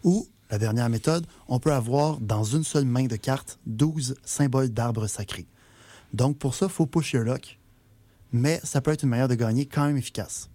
Ou, 0.02 0.28
la 0.50 0.58
dernière 0.58 0.90
méthode, 0.90 1.26
on 1.48 1.58
peut 1.58 1.72
avoir 1.72 2.20
dans 2.20 2.44
une 2.44 2.64
seule 2.64 2.84
main 2.84 3.06
de 3.06 3.16
carte 3.16 3.58
12 3.64 4.16
symboles 4.24 4.68
d'arbres 4.68 5.06
sacrés. 5.06 5.46
Donc 6.12 6.38
pour 6.38 6.54
ça, 6.54 6.66
il 6.66 6.72
faut 6.72 6.84
push 6.84 7.14
your 7.14 7.24
luck, 7.24 7.58
mais 8.30 8.60
ça 8.62 8.82
peut 8.82 8.90
être 8.90 9.04
une 9.04 9.08
manière 9.08 9.28
de 9.28 9.36
gagner 9.36 9.64
quand 9.64 9.86
même 9.86 9.96
efficace. 9.96 10.50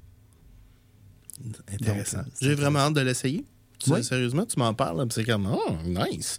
Intéressant. 1.74 2.20
Euh, 2.20 2.24
J'ai 2.40 2.54
vraiment 2.54 2.80
hâte 2.80 2.94
de 2.94 3.02
l'essayer. 3.02 3.46
Oui. 3.88 4.04
Sérieusement, 4.04 4.46
tu 4.46 4.60
m'en 4.60 4.76
parles, 4.76 5.08
c'est 5.10 5.24
comme, 5.24 5.48
oh, 5.52 5.76
nice. 5.84 6.38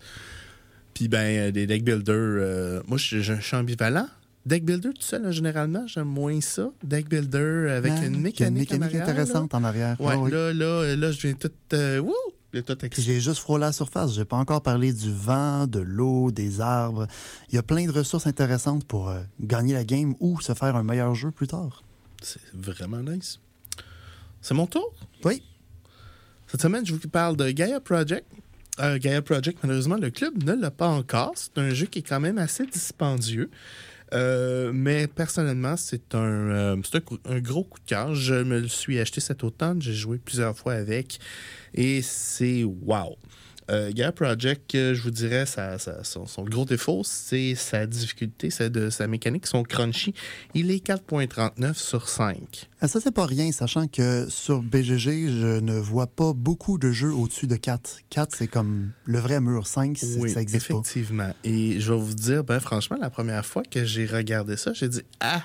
Puis, 1.01 1.09
ben, 1.09 1.19
euh, 1.49 1.51
des 1.51 1.67
deck 1.67 1.83
builders, 1.83 2.15
euh, 2.15 2.83
moi, 2.87 2.99
je 2.99 3.21
je- 3.23 3.33
je 3.37 3.41
suis 3.41 3.57
ambivalent. 3.57 4.07
Deck 4.45 4.67
builder 4.67 4.91
tout 4.91 5.01
seul, 5.01 5.23
là, 5.23 5.31
généralement, 5.31 5.87
j'aime 5.87 6.09
moins 6.09 6.39
ça. 6.43 6.69
Deck 6.85 7.09
builder 7.09 7.71
avec 7.75 7.91
Ah, 7.97 8.05
une 8.05 8.21
mécanique, 8.21 8.71
en 8.75 8.83
arrière, 8.83 9.07
là. 9.07 9.11
intéressante 9.11 9.55
en 9.55 9.65
arrière. 9.65 9.99
Ouais, 9.99 10.13
Ah 10.15 10.19
oui. 10.19 10.31
là, 10.31 10.53
là, 10.53 10.95
là, 10.97 11.11
je 11.11 11.21
viens 11.27 11.33
tout. 11.33 11.51
Euh, 11.73 12.01
wouh! 12.01 12.13
J'ai 12.99 13.19
juste 13.19 13.39
frôlé 13.39 13.63
la 13.63 13.73
surface. 13.73 14.13
J'ai 14.15 14.27
pas 14.27 14.37
encore 14.37 14.61
parlé 14.63 14.93
du 14.93 15.11
vent, 15.11 15.67
de 15.67 15.79
l'eau, 15.81 16.31
des 16.31 16.61
arbres. 16.61 17.07
Il 17.49 17.55
y 17.55 17.59
a 17.59 17.63
plein 17.63 17.87
de 17.87 17.93
ressources 17.93 18.27
intéressantes 18.27 18.85
pour 18.85 19.09
euh, 19.09 19.21
gagner 19.41 19.73
la 19.73 19.85
game 19.85 20.15
ou 20.21 20.39
se 20.43 20.53
faire 20.53 20.77
un 20.77 20.83
meilleur 20.83 21.15
jeu 21.15 21.31
plus 21.31 21.47
tard. 21.47 21.83
C'est 22.23 22.43
vraiment 22.53 22.99
nice. 23.01 23.41
C'est 24.43 24.53
mon 24.53 24.67
tour? 24.67 24.93
Oui. 25.25 25.43
Cette 26.49 26.61
semaine, 26.61 26.85
je 26.85 26.93
vous 26.93 27.09
parle 27.09 27.39
de 27.39 27.49
Gaia 27.53 27.81
Project. 27.81 28.27
Euh, 28.79 28.99
Gaia 28.99 29.23
Project, 29.23 29.59
malheureusement, 29.63 29.97
le 29.97 30.11
club 30.11 30.43
ne 30.45 30.53
l'a 30.53 30.71
pas 30.71 30.89
encore. 30.89 31.33
C'est 31.35 31.59
un 31.59 31.71
jeu 31.71 31.87
qui 31.87 32.01
est 32.01 32.09
quand 32.09 32.21
même 32.21 32.39
assez 32.39 32.67
dispendieux. 32.67 33.51
Euh, 34.13 34.73
mais 34.75 35.07
personnellement, 35.07 35.77
c'est 35.77 36.15
un, 36.15 36.19
euh, 36.19 36.77
un 37.27 37.41
gros 37.41 37.65
coup 37.65 37.79
de 37.79 37.85
cœur. 37.87 38.15
Je 38.15 38.35
me 38.35 38.61
le 38.61 38.69
suis 38.69 38.99
acheté 38.99 39.21
cet 39.21 39.45
automne. 39.45 39.81
J'ai 39.81 39.93
joué 39.93 40.19
plusieurs 40.19 40.57
fois 40.57 40.75
avec. 40.75 41.21
Et 41.75 42.03
c'est 42.03 42.65
wow. 42.65 43.17
Euh, 43.71 43.93
Gaia 43.93 44.11
Project, 44.11 44.75
euh, 44.75 44.95
je 44.95 45.03
vous 45.03 45.13
dirais, 45.13 45.47
ça, 45.47 45.79
ça- 45.79 46.03
son, 46.03 46.27
son 46.27 46.43
gros 46.43 46.65
défaut, 46.65 47.03
c'est 47.05 47.55
sa 47.55 47.87
difficulté, 47.87 48.51
c'est 48.51 48.69
de 48.71 48.91
sa 48.91 49.07
mécanique, 49.07 49.47
son 49.47 49.63
crunchy. 49.63 50.13
Il 50.55 50.73
est 50.73 50.85
4.39 50.85 51.75
sur 51.79 52.09
5. 52.09 52.69
Ah, 52.81 52.89
Ça, 52.89 53.01
c'est 53.01 53.13
pas 53.15 53.27
rien, 53.27 53.53
sachant 53.53 53.87
que 53.87 54.27
sur 54.29 54.61
BGG, 54.63 55.29
je 55.29 55.61
ne 55.61 55.79
vois 55.79 56.09
pas 56.09 56.33
beaucoup 56.33 56.79
de 56.79 56.91
jeux 56.91 57.13
au-dessus 57.13 57.47
de 57.47 57.55
4. 57.55 57.99
4, 58.11 58.35
c'est 58.37 58.49
comme 58.49 58.91
le 59.05 59.19
vrai 59.21 59.41
mur. 59.41 59.69
5, 59.69 59.97
c'est- 59.99 60.19
Oui, 60.19 60.31
ça 60.31 60.41
existe 60.41 60.67
pas. 60.67 60.75
effectivement. 60.75 61.33
Et 61.45 61.79
je 61.81 61.93
vais 61.93 61.99
vous 62.01 62.15
dire, 62.15 62.43
ben 62.43 62.59
franchement, 62.59 62.97
la 63.01 63.11
première 63.11 63.47
fois 63.47 63.63
que 63.63 63.85
j'ai 63.85 64.07
regardé 64.07 64.57
ça, 64.57 64.73
j'ai 64.73 64.89
dit 64.89 65.03
ah 65.21 65.45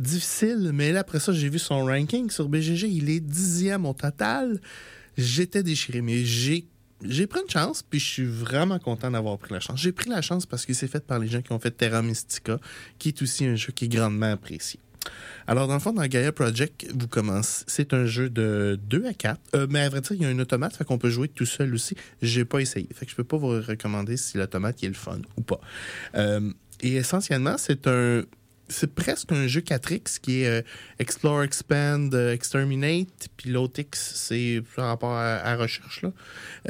difficile. 0.00 0.70
Mais 0.72 0.92
là 0.92 1.00
après 1.00 1.20
ça, 1.20 1.32
j'ai 1.32 1.48
vu 1.48 1.58
son 1.58 1.84
ranking 1.84 2.30
sur 2.30 2.48
BGG, 2.48 2.88
il 2.88 3.10
est 3.10 3.20
dixième 3.20 3.84
au 3.86 3.92
total. 3.92 4.60
J'étais 5.16 5.62
déchiré, 5.62 6.00
mais 6.00 6.24
j'ai 6.24 6.66
j'ai 7.04 7.26
pris 7.26 7.40
une 7.40 7.50
chance, 7.50 7.82
puis 7.82 8.00
je 8.00 8.06
suis 8.06 8.24
vraiment 8.24 8.78
content 8.78 9.10
d'avoir 9.10 9.38
pris 9.38 9.52
la 9.52 9.60
chance. 9.60 9.80
J'ai 9.80 9.92
pris 9.92 10.10
la 10.10 10.22
chance 10.22 10.46
parce 10.46 10.66
que 10.66 10.72
c'est 10.72 10.88
fait 10.88 11.04
par 11.04 11.18
les 11.18 11.28
gens 11.28 11.42
qui 11.42 11.52
ont 11.52 11.58
fait 11.58 11.70
Terra 11.70 12.02
Mystica, 12.02 12.58
qui 12.98 13.08
est 13.08 13.22
aussi 13.22 13.44
un 13.44 13.56
jeu 13.56 13.72
qui 13.72 13.86
est 13.86 13.88
grandement 13.88 14.32
apprécié. 14.32 14.80
Alors, 15.46 15.68
dans 15.68 15.74
le 15.74 15.80
fond, 15.80 15.92
dans 15.92 16.06
Gaia 16.06 16.32
Project, 16.32 16.86
vous 16.94 17.08
commencez. 17.08 17.64
C'est 17.66 17.92
un 17.92 18.06
jeu 18.06 18.30
de 18.30 18.78
2 18.88 19.06
à 19.06 19.12
4. 19.12 19.40
Euh, 19.54 19.66
mais 19.68 19.80
à 19.80 19.88
vrai 19.88 20.00
dire, 20.00 20.12
il 20.12 20.22
y 20.22 20.24
a 20.24 20.28
un 20.28 20.38
automate, 20.38 20.74
fait 20.76 20.84
qu'on 20.84 20.98
peut 20.98 21.10
jouer 21.10 21.28
tout 21.28 21.44
seul 21.44 21.74
aussi. 21.74 21.94
J'ai 22.22 22.44
pas 22.44 22.60
essayé. 22.60 22.88
Fait 22.94 23.04
que 23.04 23.10
je 23.10 23.16
peux 23.16 23.24
pas 23.24 23.36
vous 23.36 23.48
recommander 23.48 24.16
si 24.16 24.38
l'automate 24.38 24.82
est 24.82 24.88
le 24.88 24.94
fun 24.94 25.18
ou 25.36 25.42
pas. 25.42 25.60
Euh, 26.14 26.50
et 26.80 26.94
essentiellement, 26.96 27.56
c'est 27.58 27.86
un. 27.86 28.22
C'est 28.68 28.94
presque 28.94 29.30
un 29.32 29.46
jeu 29.46 29.60
4X 29.60 30.18
qui 30.20 30.42
est 30.42 30.46
euh, 30.46 30.62
Explore, 30.98 31.42
Expand, 31.42 32.14
euh, 32.14 32.32
Exterminate, 32.32 33.28
puis 33.36 33.50
l'autre 33.50 33.80
X, 33.80 34.12
c'est 34.14 34.62
par 34.74 34.86
rapport 34.86 35.12
à, 35.12 35.36
à 35.36 35.56
recherche. 35.56 36.02
Là. 36.02 36.12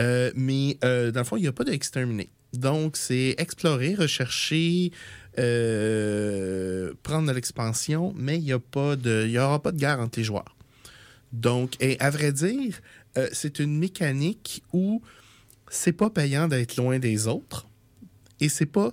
Euh, 0.00 0.32
mais 0.34 0.76
dans 0.82 1.12
le 1.14 1.24
fond, 1.24 1.36
il 1.36 1.42
n'y 1.42 1.48
a 1.48 1.52
pas 1.52 1.64
de 1.64 1.72
Exterminate. 1.72 2.28
Donc, 2.52 2.96
c'est 2.96 3.34
explorer, 3.38 3.94
rechercher, 3.94 4.92
prendre 5.34 7.28
de 7.28 7.32
l'expansion, 7.32 8.12
mais 8.16 8.38
il 8.38 8.44
n'y 8.44 8.52
aura 8.52 9.60
pas 9.60 9.72
de 9.72 9.76
guerre 9.78 10.00
entre 10.00 10.18
les 10.18 10.24
joueurs. 10.24 10.56
Donc, 11.32 11.74
et 11.80 11.98
à 11.98 12.10
vrai 12.10 12.32
dire, 12.32 12.80
c'est 13.32 13.58
une 13.58 13.76
mécanique 13.76 14.62
où 14.72 15.02
c'est 15.68 15.92
pas 15.92 16.10
payant 16.10 16.46
d'être 16.46 16.76
loin 16.76 17.00
des 17.00 17.26
autres 17.26 17.66
et 18.40 18.48
c'est 18.48 18.66
pas 18.66 18.92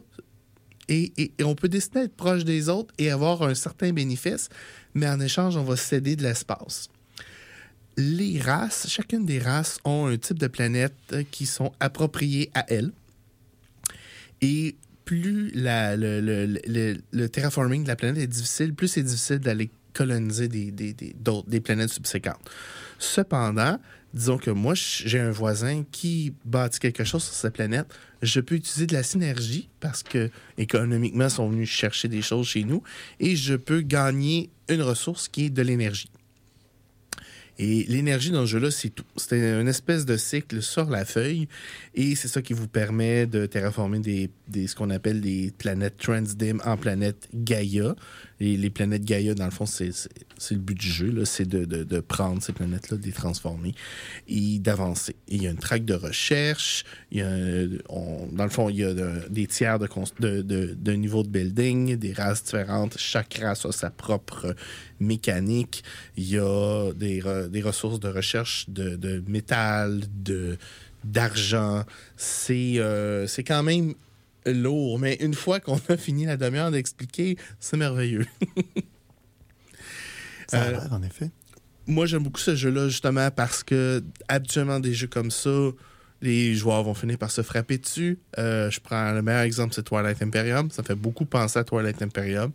et, 0.92 1.32
on 1.44 1.56
peut 1.56 1.70
décider 1.70 2.02
d'être 2.02 2.16
proche 2.16 2.44
des 2.44 2.68
autres 2.68 2.94
et 2.98 3.10
avoir 3.10 3.44
un 3.44 3.56
certain 3.56 3.94
bénéfice, 3.94 4.50
mais 4.94 5.08
en 5.08 5.20
échange, 5.22 5.56
on 5.56 5.64
va 5.64 5.78
céder 5.78 6.18
de 6.18 6.24
l'espace. 6.24 6.90
Les 7.98 8.40
races, 8.40 8.88
chacune 8.90 9.26
des 9.26 9.40
races 9.40 9.80
ont 9.86 10.08
un 10.08 10.18
type 10.18 10.40
de 10.40 10.48
planète 10.48 10.94
euh, 11.14 11.24
qui 11.30 11.46
sont 11.46 11.72
appropriées 11.80 12.50
à 12.54 12.66
elles. 12.70 12.92
Et 14.42 14.76
plus 15.06 15.52
le, 15.54 17.28
terraforming 17.28 17.84
de 17.84 17.88
la 17.88 17.96
planète 17.96 18.24
est 18.24 18.28
difficile, 18.28 18.74
plus 18.74 18.88
c'est 18.88 19.04
difficile 19.04 19.40
d'aller 19.40 19.70
coloniser 19.94 20.48
des, 20.48 20.72
des, 20.72 20.96
des 20.96 21.62
planètes 21.62 21.90
subséquentes. 21.90 22.50
Cependant, 22.98 23.78
disons 24.13 24.38
que 24.38 24.52
moi, 24.52 24.74
j'ai 24.76 25.19
un 25.19 25.32
voisin 25.32 25.84
qui 25.91 26.34
bâtit 26.45 26.80
quelque 26.80 27.04
chose 27.04 27.24
sur 27.24 27.34
sa 27.34 27.52
planète. 27.52 27.88
Je 28.21 28.39
peux 28.39 28.56
utiliser 28.56 28.88
de 28.88 28.93
la 28.93 29.04
synergie 29.04 29.69
parce 29.80 30.04
que 30.04 30.30
économiquement, 30.58 31.26
ils 31.26 31.32
sont 31.32 31.50
venus 31.50 31.69
chercher 31.69 32.08
des 32.08 32.21
choses 32.21 32.47
chez 32.47 32.63
nous 32.63 32.84
et 33.19 33.36
je 33.36 33.56
peux 33.56 33.82
gagner 33.82 34.50
une 34.69 34.82
ressource 34.82 35.28
qui 35.28 35.45
est 35.45 35.50
de 35.50 35.62
l'énergie. 35.62 36.10
Et 37.63 37.86
l'énergie 37.88 38.32
dans 38.32 38.41
ce 38.41 38.52
jeu-là, 38.54 38.71
c'est 38.71 38.89
tout. 38.89 39.06
C'est 39.17 39.38
une 39.38 39.67
espèce 39.67 40.04
de 40.08 40.17
cycle 40.17 40.63
sur 40.63 40.89
la 40.89 41.06
feuille. 41.06 41.47
Et 41.93 42.15
c'est 42.15 42.28
ça 42.28 42.41
qui 42.41 42.54
vous 42.54 42.67
permet 42.67 43.28
de 43.28 43.45
terraformer 43.45 44.00
des, 44.00 44.32
ce 44.67 44.74
qu'on 44.74 44.89
appelle 44.89 45.21
des 45.21 45.54
planètes 45.56 45.97
Transdim 45.97 46.60
en 46.65 46.76
planètes 46.76 47.30
Gaia. 47.36 47.95
Et 48.39 48.58
les 48.58 48.71
planètes 48.71 49.06
Gaia, 49.06 49.36
dans 49.36 49.45
le 49.45 49.52
fond, 49.52 49.67
c'est 49.67 49.91
le 50.50 50.58
but 50.58 50.76
du 50.76 50.88
jeu. 50.89 51.24
C'est 51.26 51.47
de, 51.47 51.63
de- 51.65 52.00
prendre 52.00 52.41
ces 52.41 52.52
planètes-là, 52.52 52.97
de 52.97 53.06
les 53.06 53.12
transformer 53.12 53.76
et 54.28 54.58
d'avancer. 54.58 55.15
Il 55.28 55.43
y 55.43 55.47
a 55.47 55.52
une 55.52 55.58
traque 55.60 55.86
de 55.86 55.93
recherche. 55.93 56.84
Y 57.12 57.21
a, 57.21 57.67
dans 58.32 58.43
le 58.43 58.50
fond, 58.50 58.69
il 58.69 58.78
y 58.78 58.84
a 58.84 58.95
de- 58.95 59.30
des 59.30 59.45
tiers 59.45 59.78
de, 59.78 59.88
de, 60.41 60.74
de, 60.74 60.91
niveau 60.93 61.21
de 61.21 61.30
building, 61.30 61.95
des 61.97 62.13
races 62.13 62.43
différentes. 62.43 62.97
Chaque 62.97 63.36
race 63.39 63.67
a 63.67 63.71
sa 63.71 63.91
propre 63.91 64.56
mécanique. 65.00 65.84
Il 66.17 66.28
y 66.30 66.38
a 66.39 66.91
des, 66.93 67.21
des 67.52 67.62
ressources 67.62 68.00
de 68.00 68.08
recherche 68.10 68.66
de, 68.70 68.96
de 68.96 69.24
métal, 69.28 70.02
de 70.24 70.58
d'argent. 71.04 71.84
C'est 72.18 72.80
euh, 72.80 73.28
c'est 73.28 73.44
quand 73.44 73.64
même 73.64 73.94
lourd, 74.46 74.98
mais 75.00 75.16
une 75.20 75.34
fois 75.36 75.60
qu'on 75.60 75.80
a 75.90 75.98
fini 75.98 76.26
la 76.26 76.38
demi-heure 76.38 76.72
d'expliquer, 76.72 77.38
c'est 77.60 77.78
merveilleux. 77.78 78.26
Ça 80.48 80.62
a 80.62 80.66
Euh, 80.66 80.72
l'air, 80.72 80.88
en 80.94 81.02
effet. 81.04 81.30
Moi, 81.88 82.06
j'aime 82.06 82.24
beaucoup 82.24 82.40
ce 82.40 82.56
jeu-là 82.56 82.88
justement 82.90 83.30
parce 83.32 83.64
que 83.64 84.04
habituellement, 84.28 84.80
des 84.80 84.94
jeux 84.94 85.08
comme 85.08 85.32
ça, 85.32 85.50
les 86.22 86.54
joueurs 86.56 86.84
vont 86.84 86.94
finir 86.94 87.18
par 87.18 87.32
se 87.32 87.42
frapper 87.42 87.78
dessus. 87.80 88.20
Euh, 88.38 88.70
je 88.70 88.80
prends 88.80 89.12
le 89.12 89.22
meilleur 89.22 89.42
exemple, 89.42 89.74
c'est 89.74 89.84
Twilight 89.84 90.22
Imperium. 90.22 90.70
Ça 90.72 90.84
fait 90.84 90.96
beaucoup 90.96 91.26
penser 91.26 91.60
à 91.60 91.64
Twilight 91.64 92.02
Imperium. 92.02 92.52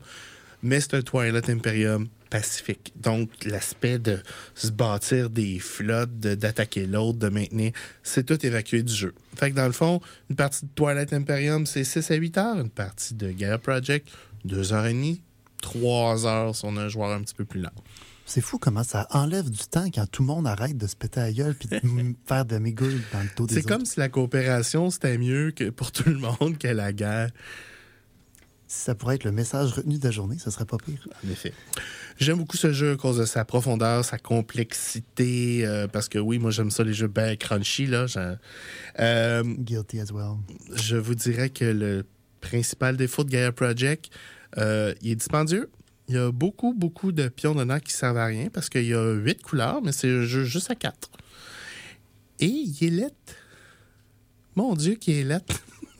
Mais 0.62 0.80
c'est 0.80 0.94
un 0.94 1.02
Twilight 1.02 1.48
Imperium 1.50 2.06
pacifique. 2.30 2.92
Donc, 2.96 3.30
l'aspect 3.44 3.98
de 3.98 4.18
se 4.54 4.70
bâtir 4.70 5.30
des 5.30 5.58
flottes, 5.58 6.18
de- 6.18 6.34
d'attaquer 6.34 6.86
l'autre, 6.86 7.18
de 7.18 7.28
maintenir, 7.28 7.72
c'est 8.02 8.24
tout 8.24 8.44
évacué 8.44 8.82
du 8.82 8.92
jeu. 8.92 9.14
Fait 9.36 9.50
que 9.50 9.56
dans 9.56 9.66
le 9.66 9.72
fond, 9.72 10.00
une 10.30 10.36
partie 10.36 10.64
de 10.64 10.70
Twilight 10.74 11.12
Imperium, 11.12 11.66
c'est 11.66 11.84
6 11.84 12.10
à 12.10 12.14
8 12.14 12.38
heures. 12.38 12.58
Une 12.60 12.70
partie 12.70 13.14
de 13.14 13.30
Gaia 13.30 13.58
Project, 13.58 14.08
2 14.44 14.72
heures 14.72 14.86
et 14.86 14.92
demie. 14.92 15.22
3 15.62 16.26
heures 16.26 16.54
si 16.54 16.64
on 16.64 16.76
a 16.76 16.82
un 16.82 16.88
joueur 16.88 17.10
un 17.10 17.22
petit 17.22 17.34
peu 17.34 17.44
plus 17.44 17.60
lent. 17.60 17.70
C'est 18.28 18.40
fou 18.40 18.58
comment 18.58 18.82
ça 18.82 19.06
enlève 19.10 19.48
du 19.50 19.64
temps 19.70 19.88
quand 19.94 20.04
tout 20.10 20.22
le 20.22 20.26
monde 20.26 20.48
arrête 20.48 20.76
de 20.76 20.86
se 20.88 20.96
péter 20.96 21.20
à 21.20 21.24
la 21.26 21.32
gueule 21.32 21.54
puis 21.54 21.68
de 21.68 21.80
faire 22.26 22.44
de 22.44 22.58
mégoules 22.58 23.00
dans 23.12 23.20
le 23.20 23.28
dos 23.36 23.46
des 23.46 23.54
C'est 23.54 23.62
comme 23.62 23.84
si 23.86 24.00
la 24.00 24.08
coopération, 24.08 24.90
c'était 24.90 25.16
mieux 25.16 25.52
que 25.52 25.70
pour 25.70 25.92
tout 25.92 26.08
le 26.08 26.18
monde 26.18 26.58
que 26.60 26.66
la 26.68 26.92
guerre. 26.92 27.30
Si 28.68 28.80
ça 28.80 28.94
pourrait 28.96 29.14
être 29.14 29.24
le 29.24 29.32
message 29.32 29.72
retenu 29.72 29.98
de 29.98 30.04
la 30.04 30.10
journée, 30.10 30.38
ce 30.38 30.50
serait 30.50 30.64
pas 30.64 30.76
pire. 30.76 31.06
En 31.24 31.30
effet. 31.30 31.52
J'aime 32.18 32.38
beaucoup 32.38 32.56
ce 32.56 32.72
jeu 32.72 32.92
à 32.92 32.96
cause 32.96 33.18
de 33.18 33.24
sa 33.24 33.44
profondeur, 33.44 34.04
sa 34.04 34.18
complexité, 34.18 35.64
euh, 35.64 35.86
parce 35.86 36.08
que 36.08 36.18
oui, 36.18 36.38
moi 36.38 36.50
j'aime 36.50 36.70
ça, 36.70 36.82
les 36.82 36.92
jeux 36.92 37.06
bien 37.06 37.36
crunchy. 37.36 37.86
Là. 37.86 38.06
Je, 38.06 38.34
euh, 38.98 39.42
Guilty 39.44 40.00
as 40.00 40.10
well. 40.12 40.36
je 40.74 40.96
vous 40.96 41.14
dirais 41.14 41.50
que 41.50 41.64
le 41.64 42.04
principal 42.40 42.96
défaut 42.96 43.22
de 43.22 43.30
Gaia 43.30 43.52
Project, 43.52 44.10
euh, 44.58 44.94
il 45.00 45.12
est 45.12 45.16
dispendieux. 45.16 45.70
Il 46.08 46.14
y 46.14 46.18
a 46.18 46.32
beaucoup, 46.32 46.74
beaucoup 46.74 47.12
de 47.12 47.28
pions 47.28 47.54
dedans 47.54 47.78
qui 47.78 47.92
servent 47.92 48.18
à 48.18 48.26
rien 48.26 48.48
parce 48.52 48.68
qu'il 48.68 48.86
y 48.86 48.94
a 48.94 49.12
huit 49.12 49.42
couleurs, 49.42 49.80
mais 49.82 49.92
c'est 49.92 50.08
un 50.08 50.22
jeu 50.22 50.44
juste 50.44 50.70
à 50.70 50.74
quatre. 50.74 51.10
Et 52.40 52.46
il 52.46 52.84
est 52.84 52.90
laid. 52.90 53.14
Mon 54.54 54.74
Dieu, 54.74 54.94
qu'il 54.94 55.16
est 55.16 55.24
laid. 55.24 55.44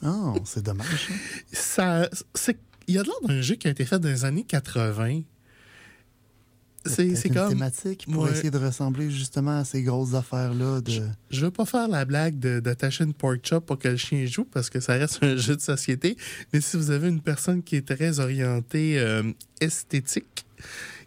Oh, 0.03 0.35
c'est 0.45 0.63
dommage. 0.63 1.07
ça, 1.51 2.09
c'est 2.33 2.57
Il 2.87 2.95
y 2.95 2.97
a 2.99 3.03
de 3.03 3.07
l'air 3.07 3.15
d'un 3.27 3.41
jeu 3.41 3.55
qui 3.55 3.67
a 3.67 3.71
été 3.71 3.83
fait 3.85 3.99
dans 3.99 4.09
les 4.09 4.25
années 4.25 4.43
80. 4.43 5.21
C'est 6.85 7.05
une 7.07 7.33
comme. 7.33 7.49
thématique 7.49 8.05
pour 8.09 8.23
Ouais. 8.23 8.31
essayer 8.31 8.49
de 8.49 8.57
ressembler 8.57 9.11
justement 9.11 9.59
à 9.59 9.65
ces 9.65 9.83
grosses 9.83 10.13
affaires-là. 10.13 10.79
De... 10.79 11.01
Je 11.29 11.41
veux 11.45 11.51
pas 11.51 11.65
faire 11.65 11.89
la 11.89 12.05
blague 12.05 12.39
de- 12.39 12.61
d'attacher 12.61 13.03
une 13.03 13.13
pork 13.13 13.39
chop 13.43 13.65
pour 13.65 13.77
que 13.77 13.89
le 13.89 13.97
chien 13.97 14.25
joue 14.25 14.45
parce 14.45 14.69
que 14.69 14.79
ça 14.79 14.93
reste 14.93 15.21
un 15.21 15.35
jeu 15.35 15.57
de 15.57 15.61
société. 15.61 16.15
Mais 16.53 16.61
si 16.61 16.77
vous 16.77 16.89
avez 16.91 17.09
une 17.09 17.19
personne 17.19 17.61
qui 17.61 17.75
est 17.75 17.85
très 17.85 18.21
orientée 18.21 18.97
euh, 18.99 19.23
esthétique, 19.59 20.45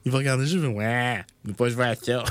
il 0.05 0.13
va 0.13 0.19
regarder 0.19 0.45
le 0.45 0.51
jeu 0.51 0.59
et 0.59 0.63
va 0.63 0.69
Ouais, 0.69 1.25
ne 1.47 1.53
pas 1.53 1.69
jouer 1.71 1.87
à 1.87 1.95
ça. 1.95 2.25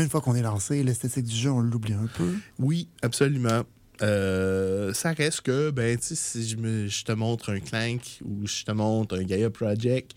Mais 0.00 0.04
une 0.04 0.10
fois 0.10 0.22
qu'on 0.22 0.34
est 0.34 0.40
lancé, 0.40 0.82
l'esthétique 0.82 1.26
du 1.26 1.36
jeu, 1.36 1.50
on 1.50 1.60
l'oublie 1.60 1.92
un 1.92 2.06
peu. 2.16 2.32
Oui, 2.58 2.88
absolument. 3.02 3.64
Euh, 4.00 4.94
ça 4.94 5.12
reste 5.12 5.42
que, 5.42 5.68
ben, 5.70 5.98
si 6.00 6.48
je, 6.48 6.56
me- 6.56 6.86
je 6.88 7.04
te 7.04 7.12
montre 7.12 7.50
un 7.52 7.60
Clank 7.60 8.00
ou 8.24 8.46
je 8.46 8.64
te 8.64 8.72
montre 8.72 9.18
un 9.18 9.22
Gaia 9.24 9.50
Project, 9.50 10.12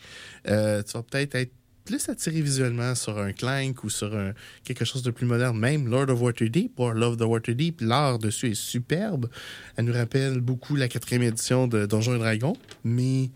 euh, 0.47 0.81
tu 0.83 0.93
vas 0.93 1.03
peut-être 1.03 1.35
être 1.35 1.51
plus 1.83 2.07
attiré 2.07 2.39
visuellement 2.41 2.95
sur 2.95 3.17
un 3.19 3.33
Clank 3.33 3.83
ou 3.83 3.89
sur 3.89 4.15
un, 4.15 4.31
quelque 4.63 4.85
chose 4.85 5.03
de 5.03 5.11
plus 5.11 5.25
moderne. 5.25 5.59
Même 5.59 5.89
Lord 5.89 6.09
of 6.11 6.21
Waterdeep, 6.21 6.79
or 6.79 6.93
Love 6.93 7.17
the 7.17 7.23
Waterdeep, 7.23 7.81
l'art 7.81 8.19
dessus 8.19 8.51
est 8.51 8.55
superbe. 8.55 9.27
Elle 9.75 9.83
nous 9.83 9.93
rappelle 9.93 10.39
beaucoup 10.39 10.77
la 10.77 10.87
quatrième 10.87 11.23
édition 11.23 11.67
de 11.67 11.85
Donjons 11.85 12.15
et 12.15 12.19
Dragons, 12.19 12.55
mais 12.85 13.31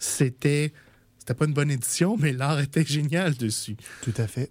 c'était. 0.00 0.72
C'était 1.20 1.34
pas 1.34 1.44
une 1.44 1.54
bonne 1.54 1.70
édition, 1.70 2.16
mais 2.18 2.32
l'art 2.32 2.58
était 2.58 2.84
génial 2.84 3.36
dessus. 3.36 3.76
Tout 4.02 4.14
à 4.16 4.26
fait. 4.26 4.50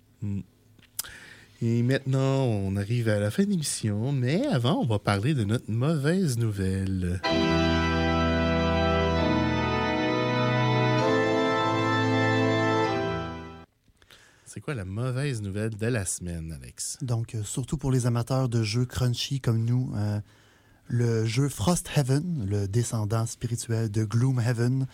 Et 1.63 1.83
maintenant, 1.83 2.45
on 2.45 2.75
arrive 2.75 3.07
à 3.07 3.19
la 3.19 3.29
fin 3.29 3.43
de 3.43 3.49
l'émission, 3.49 4.11
mais 4.11 4.47
avant, 4.47 4.79
on 4.81 4.85
va 4.85 4.97
parler 4.97 5.35
de 5.35 5.43
notre 5.43 5.69
mauvaise 5.69 6.39
nouvelle. 6.39 7.21
C'est 14.43 14.59
quoi 14.59 14.73
la 14.73 14.85
mauvaise 14.85 15.43
nouvelle 15.43 15.77
de 15.77 15.85
la 15.85 16.03
semaine, 16.03 16.51
Alex? 16.51 16.97
Donc, 17.03 17.35
euh, 17.35 17.43
surtout 17.43 17.77
pour 17.77 17.91
les 17.91 18.07
amateurs 18.07 18.49
de 18.49 18.63
jeux 18.63 18.85
crunchy 18.85 19.39
comme 19.39 19.63
nous, 19.63 19.93
euh, 19.95 20.19
le 20.87 21.25
jeu 21.25 21.47
Frost 21.47 21.91
Heaven, 21.95 22.47
le 22.49 22.67
descendant 22.67 23.27
spirituel 23.27 23.91
de 23.91 24.03
Gloomhaven, 24.03 24.87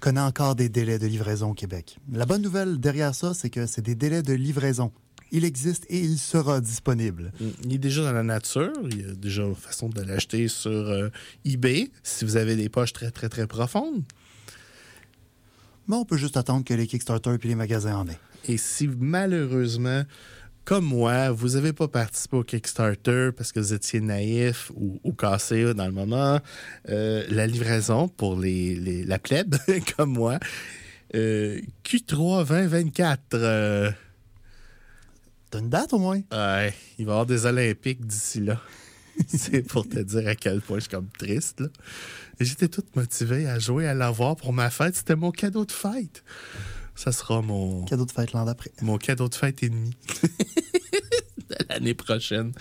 connaît 0.00 0.20
encore 0.20 0.54
des 0.54 0.68
délais 0.68 0.98
de 0.98 1.06
livraison 1.06 1.52
au 1.52 1.54
Québec. 1.54 1.98
La 2.12 2.26
bonne 2.26 2.42
nouvelle 2.42 2.78
derrière 2.78 3.14
ça, 3.14 3.32
c'est 3.32 3.50
que 3.50 3.64
c'est 3.64 3.82
des 3.82 3.94
délais 3.94 4.22
de 4.22 4.34
livraison. 4.34 4.92
Il 5.32 5.44
existe 5.44 5.86
et 5.88 5.98
il 6.00 6.18
sera 6.18 6.60
disponible. 6.60 7.32
Il 7.64 7.72
est 7.74 7.78
déjà 7.78 8.02
dans 8.02 8.12
la 8.12 8.22
nature. 8.24 8.72
Il 8.90 9.00
y 9.00 9.04
a 9.10 9.14
déjà 9.14 9.42
une 9.44 9.54
façon 9.54 9.88
de 9.88 10.00
l'acheter 10.02 10.48
sur 10.48 10.70
euh, 10.70 11.08
eBay 11.44 11.90
si 12.02 12.24
vous 12.24 12.36
avez 12.36 12.56
des 12.56 12.68
poches 12.68 12.92
très, 12.92 13.10
très, 13.10 13.28
très 13.28 13.46
profondes. 13.46 14.02
Mais 15.88 15.96
on 15.96 16.04
peut 16.04 16.16
juste 16.16 16.36
attendre 16.36 16.64
que 16.64 16.74
les 16.74 16.86
Kickstarter 16.86 17.30
et 17.42 17.48
les 17.48 17.54
magasins 17.54 17.96
en 17.96 18.08
aient. 18.08 18.18
Et 18.48 18.56
si 18.56 18.88
malheureusement, 18.88 20.02
comme 20.64 20.84
moi, 20.84 21.30
vous 21.30 21.50
n'avez 21.50 21.72
pas 21.72 21.88
participé 21.88 22.36
au 22.36 22.44
Kickstarter 22.44 23.30
parce 23.36 23.50
que 23.52 23.60
vous 23.60 23.72
étiez 23.72 24.00
naïf 24.00 24.70
ou, 24.76 25.00
ou 25.04 25.12
cassé 25.12 25.74
dans 25.74 25.86
le 25.86 25.92
moment, 25.92 26.38
euh, 26.88 27.24
la 27.28 27.46
livraison 27.46 28.08
pour 28.08 28.38
les, 28.38 28.76
les- 28.76 29.04
la 29.04 29.18
plèbe, 29.18 29.56
comme 29.96 30.12
moi, 30.12 30.38
euh, 31.14 31.60
Q3 31.84 32.46
2024. 32.46 33.94
T'as 35.50 35.58
une 35.58 35.68
date 35.68 35.92
au 35.92 35.98
moins? 35.98 36.20
ouais, 36.32 36.74
il 36.98 37.06
va 37.06 37.10
y 37.10 37.14
avoir 37.14 37.26
des 37.26 37.46
Olympiques 37.46 38.06
d'ici 38.06 38.40
là. 38.40 38.60
C'est 39.28 39.62
pour 39.62 39.86
te 39.88 39.98
dire 39.98 40.28
à 40.28 40.34
quel 40.34 40.60
point 40.60 40.76
je 40.78 40.82
suis 40.82 40.90
comme 40.90 41.08
triste. 41.18 41.60
là. 41.60 41.66
Et 42.38 42.44
J'étais 42.44 42.68
toute 42.68 42.94
motivée 42.96 43.46
à 43.48 43.58
jouer, 43.58 43.86
à 43.86 43.94
l'avoir 43.94 44.36
pour 44.36 44.52
ma 44.52 44.70
fête. 44.70 44.94
C'était 44.96 45.16
mon 45.16 45.30
cadeau 45.30 45.64
de 45.64 45.72
fête. 45.72 46.22
Ça 46.94 47.12
sera 47.12 47.40
mon, 47.42 47.84
Cadeau 47.84 48.04
de 48.06 48.12
fête 48.12 48.32
l'an 48.32 48.44
d'après. 48.44 48.70
mon 48.82 48.98
cadeau 48.98 49.28
de 49.28 49.34
fête 49.34 49.62
ennemi 49.62 49.90
de 50.22 50.28
l'année 51.68 51.94
prochaine. 51.94 52.52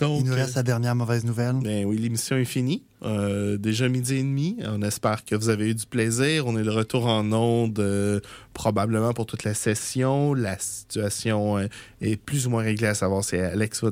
Donc, 0.00 0.20
Il 0.20 0.26
nous 0.26 0.32
euh, 0.32 0.36
reste 0.36 0.56
la 0.56 0.62
dernière 0.62 0.94
mauvaise 0.94 1.24
nouvelle. 1.24 1.56
ben 1.62 1.84
oui, 1.84 1.98
l'émission 1.98 2.36
est 2.36 2.44
finie. 2.44 2.82
Euh, 3.02 3.56
déjà 3.56 3.88
midi 3.88 4.16
et 4.16 4.22
demi. 4.22 4.56
On 4.64 4.82
espère 4.82 5.24
que 5.24 5.34
vous 5.34 5.48
avez 5.48 5.70
eu 5.70 5.74
du 5.74 5.86
plaisir. 5.86 6.46
On 6.46 6.56
est 6.58 6.62
de 6.62 6.70
retour 6.70 7.06
en 7.06 7.30
onde 7.32 7.78
euh, 7.78 8.20
probablement 8.54 9.12
pour 9.12 9.26
toute 9.26 9.44
la 9.44 9.54
session. 9.54 10.34
La 10.34 10.58
situation 10.58 11.58
euh, 11.58 11.66
est 12.00 12.16
plus 12.16 12.46
ou 12.46 12.50
moins 12.50 12.62
réglée 12.62 12.88
à 12.88 12.94
savoir 12.94 13.24
si 13.24 13.36
Alex 13.36 13.84
va 13.84 13.90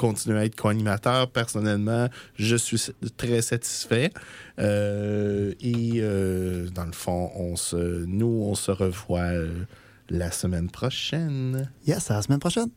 continuer 0.00 0.38
à 0.38 0.44
être 0.46 0.56
co-animateur. 0.56 1.30
Personnellement, 1.30 2.08
je 2.36 2.56
suis 2.56 2.80
très 3.16 3.42
satisfait. 3.42 4.10
Euh, 4.58 5.52
et 5.60 5.92
euh, 5.96 6.68
dans 6.70 6.86
le 6.86 6.92
fond, 6.92 7.30
on 7.34 7.56
se, 7.56 8.04
nous, 8.06 8.44
on 8.46 8.54
se 8.54 8.70
revoit 8.70 9.20
euh, 9.20 9.64
la 10.08 10.30
semaine 10.30 10.70
prochaine. 10.70 11.70
Yes, 11.86 12.10
à 12.10 12.14
la 12.14 12.22
semaine 12.22 12.40
prochaine. 12.40 12.70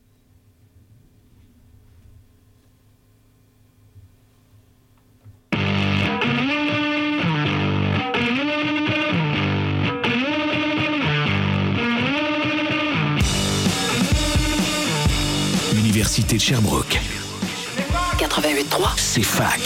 L'Université 16.04 16.36
de 16.36 16.42
Sherbrooke, 16.42 17.00
88.3. 18.18 18.92
c'est 18.98 19.22
fac. 19.22 19.58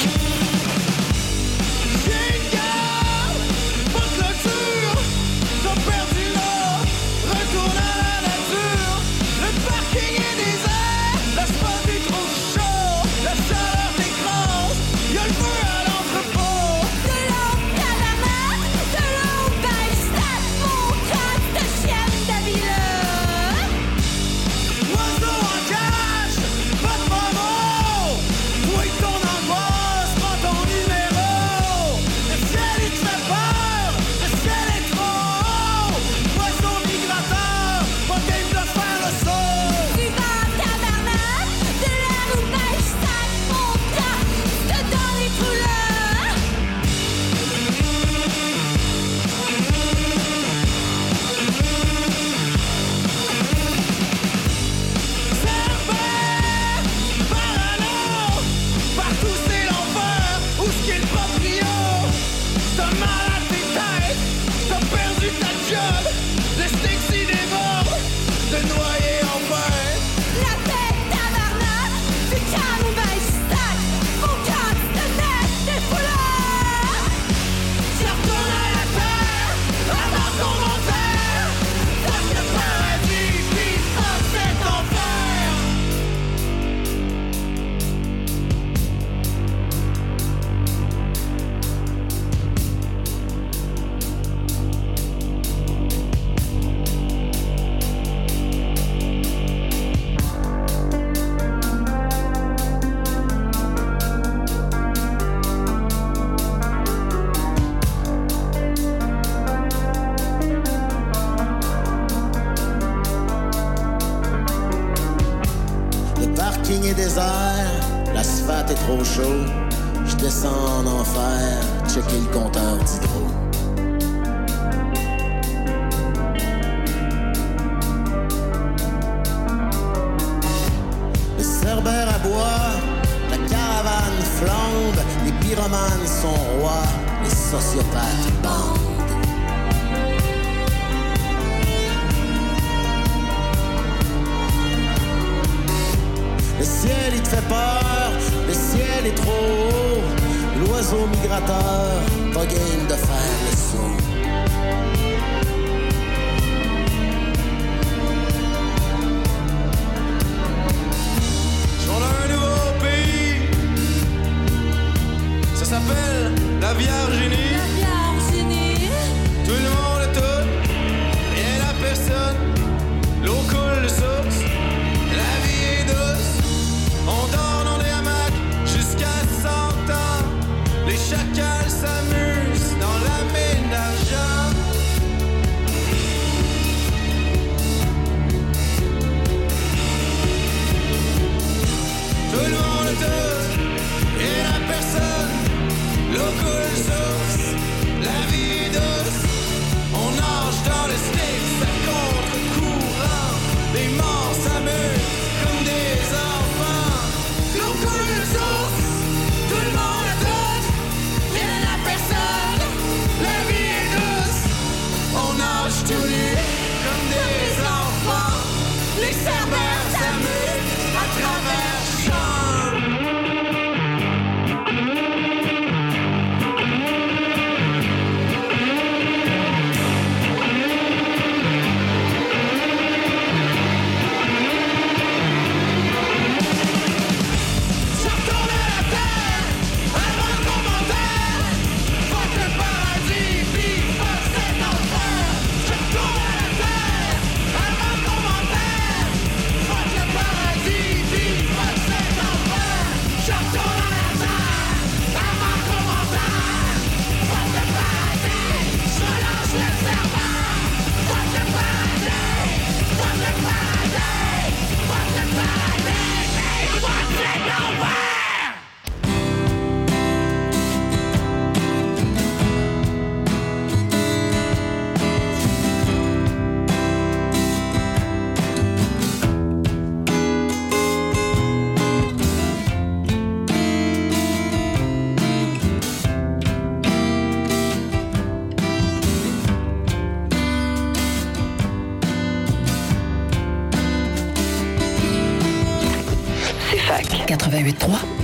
88.3. 297.37 298.18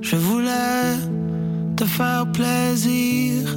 je 0.00 0.16
voulais 0.16 0.96
te 1.76 1.84
faire 1.84 2.30
plaisir. 2.32 3.56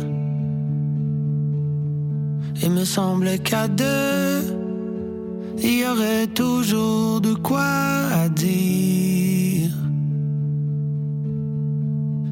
Il 2.64 2.72
me 2.72 2.86
semblait 2.86 3.40
qu'à 3.40 3.68
deux, 3.68 4.42
il 5.60 5.80
y 5.80 5.86
aurait 5.86 6.28
toujours 6.28 7.22
de 7.22 7.34
quoi 7.34 7.60
à 8.24 8.30
dire. 8.30 9.72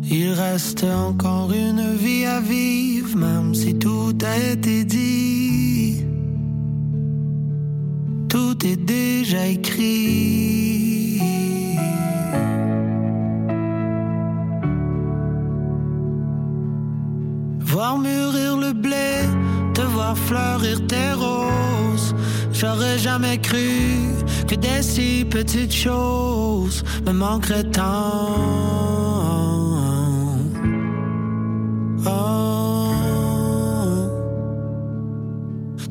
Il 0.10 0.32
reste 0.32 0.84
encore 0.84 1.52
une 1.52 1.96
vie 1.96 2.26
à 2.26 2.40
vivre, 2.40 3.18
même 3.18 3.54
si 3.54 3.76
tout 3.76 4.16
a 4.24 4.38
été 4.54 4.86
dit. 4.86 6.06
Tout 8.30 8.66
est 8.66 8.78
déjà 8.78 9.48
écrit. 9.48 10.85
Voir 17.86 18.00
mûrir 18.00 18.58
le 18.58 18.74
blé, 18.74 19.10
te 19.76 19.82
voir 19.82 20.18
fleurir 20.18 20.88
tes 20.88 21.12
roses. 21.14 22.16
J'aurais 22.52 22.98
jamais 22.98 23.38
cru 23.38 24.00
que 24.48 24.56
des 24.56 24.82
si 24.82 25.24
petites 25.30 25.72
choses 25.72 26.84
me 27.06 27.12
manqueraient 27.12 27.70
tant. 27.70 28.34
Oh. 32.08 32.88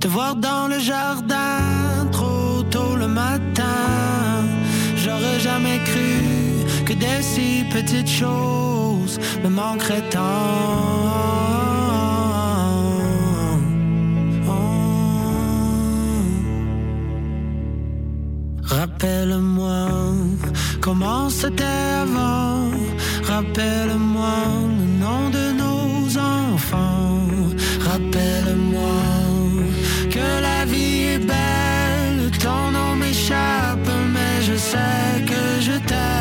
Te 0.01 0.09
voir 0.09 0.35
dans 0.35 0.67
le 0.67 0.81
jardin 0.81 1.61
trop 2.11 2.65
tôt 2.73 2.97
le 2.97 3.07
matin. 3.07 4.43
J'aurais 4.97 5.39
jamais 5.39 5.79
cru 5.85 6.13
que 6.85 6.93
des 6.93 7.23
si 7.23 7.65
petites 7.73 8.11
choses 8.11 9.21
me 9.45 9.49
manqueraient 9.49 10.09
tant. 10.11 11.54
Rappelle-moi 19.05 19.89
comment 20.81 21.29
c'était 21.29 21.63
avant. 22.03 22.71
Rappelle-moi 23.23 24.37
le 24.79 24.87
nom 25.05 25.29
de 25.29 25.53
nos 25.53 26.17
enfants. 26.17 27.29
Rappelle-moi 27.81 29.03
que 30.11 30.27
la 30.41 30.65
vie 30.65 31.17
est 31.17 31.19
belle. 31.19 32.31
Ton 32.41 32.71
nom 32.71 32.97
m'échappe, 32.97 33.91
mais 34.15 34.43
je 34.43 34.57
sais 34.57 35.21
que 35.27 35.61
je 35.61 35.79
t'aime. 35.87 36.14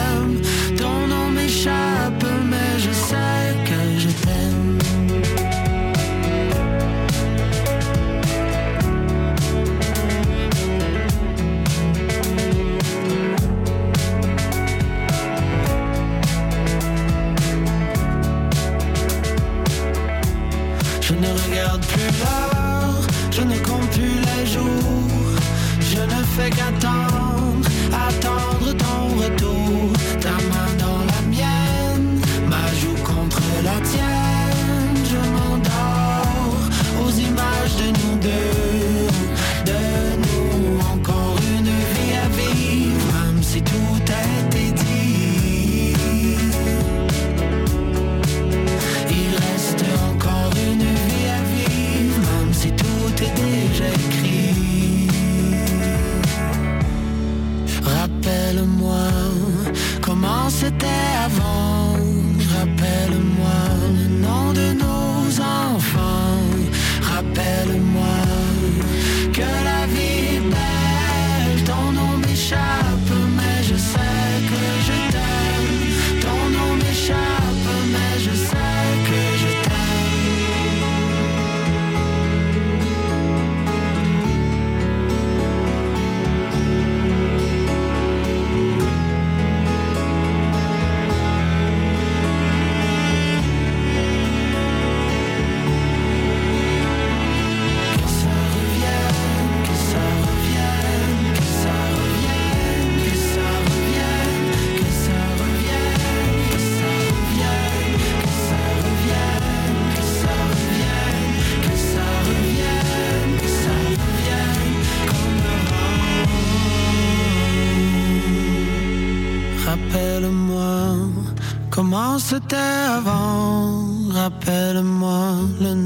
Comment 122.33 122.41
c'était 122.41 122.55
avant. 122.55 123.83
Rappelle-moi 124.13 125.21
le 125.61 125.73
nom 125.73 125.82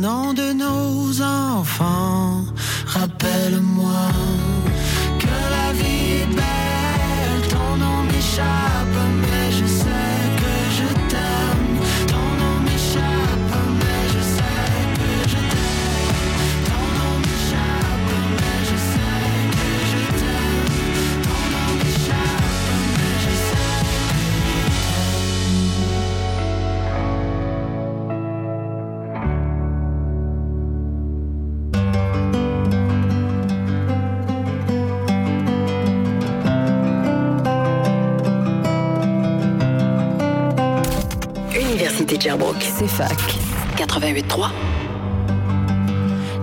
CFAC. 42.87 43.37
88.3. 43.75 44.49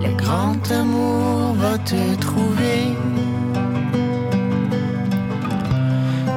Le 0.03 0.15
grand 0.15 0.71
amour 0.71 1.55
va 1.55 1.79
te 1.79 2.15
trouver. 2.21 2.93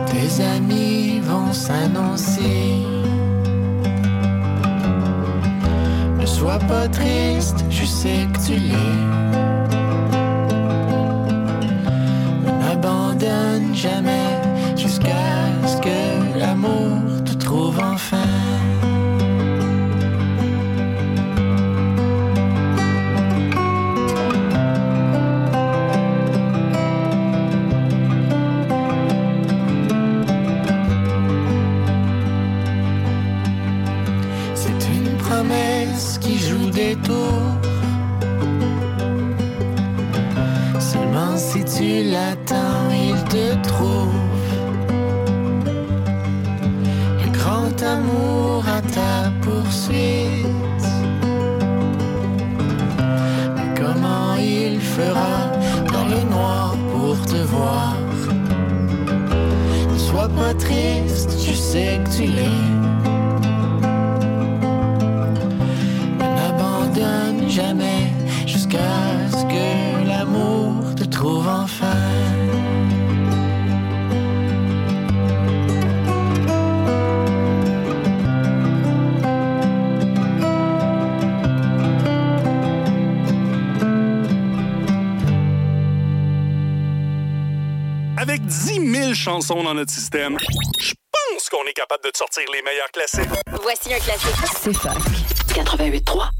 Tes 0.05 0.43
amis 0.43 1.19
vont 1.19 1.51
s'annoncer. 1.51 2.83
Ne 6.19 6.25
sois 6.25 6.59
pas 6.59 6.87
triste, 6.87 7.65
je 7.69 7.83
sais 7.83 8.27
que 8.31 8.39
tu 8.45 8.53
l'es. 8.53 9.01
Ne 12.45 12.51
m'abandonne 12.61 13.75
jamais 13.75 14.56
chansons 89.47 89.63
dans 89.63 89.73
notre 89.73 89.91
système, 89.91 90.37
je 90.79 90.93
pense 91.11 91.49
qu'on 91.49 91.63
est 91.65 91.73
capable 91.73 92.03
de 92.03 92.09
te 92.09 92.17
sortir 92.17 92.43
les 92.53 92.61
meilleurs 92.61 92.91
classiques. 92.91 93.29
Voici 93.61 93.93
un 93.93 93.99
classique. 93.99 94.35
C'est 94.61 94.73
Funk. 94.73 94.99
88.3. 95.53 96.36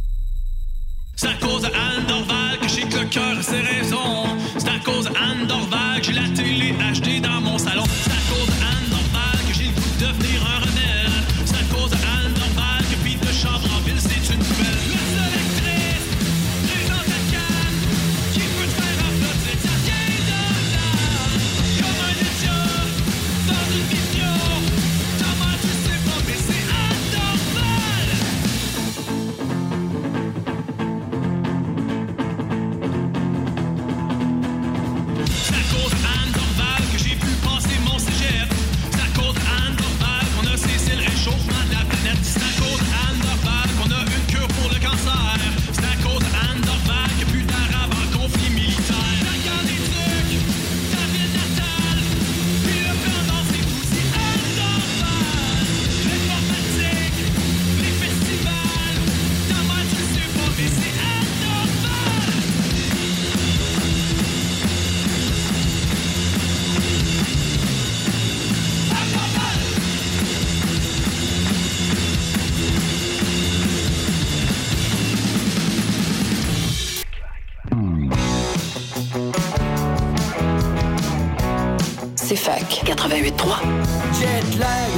88.3. 82.88 83.60
Jet 84.18 84.58
lag, 84.60 84.94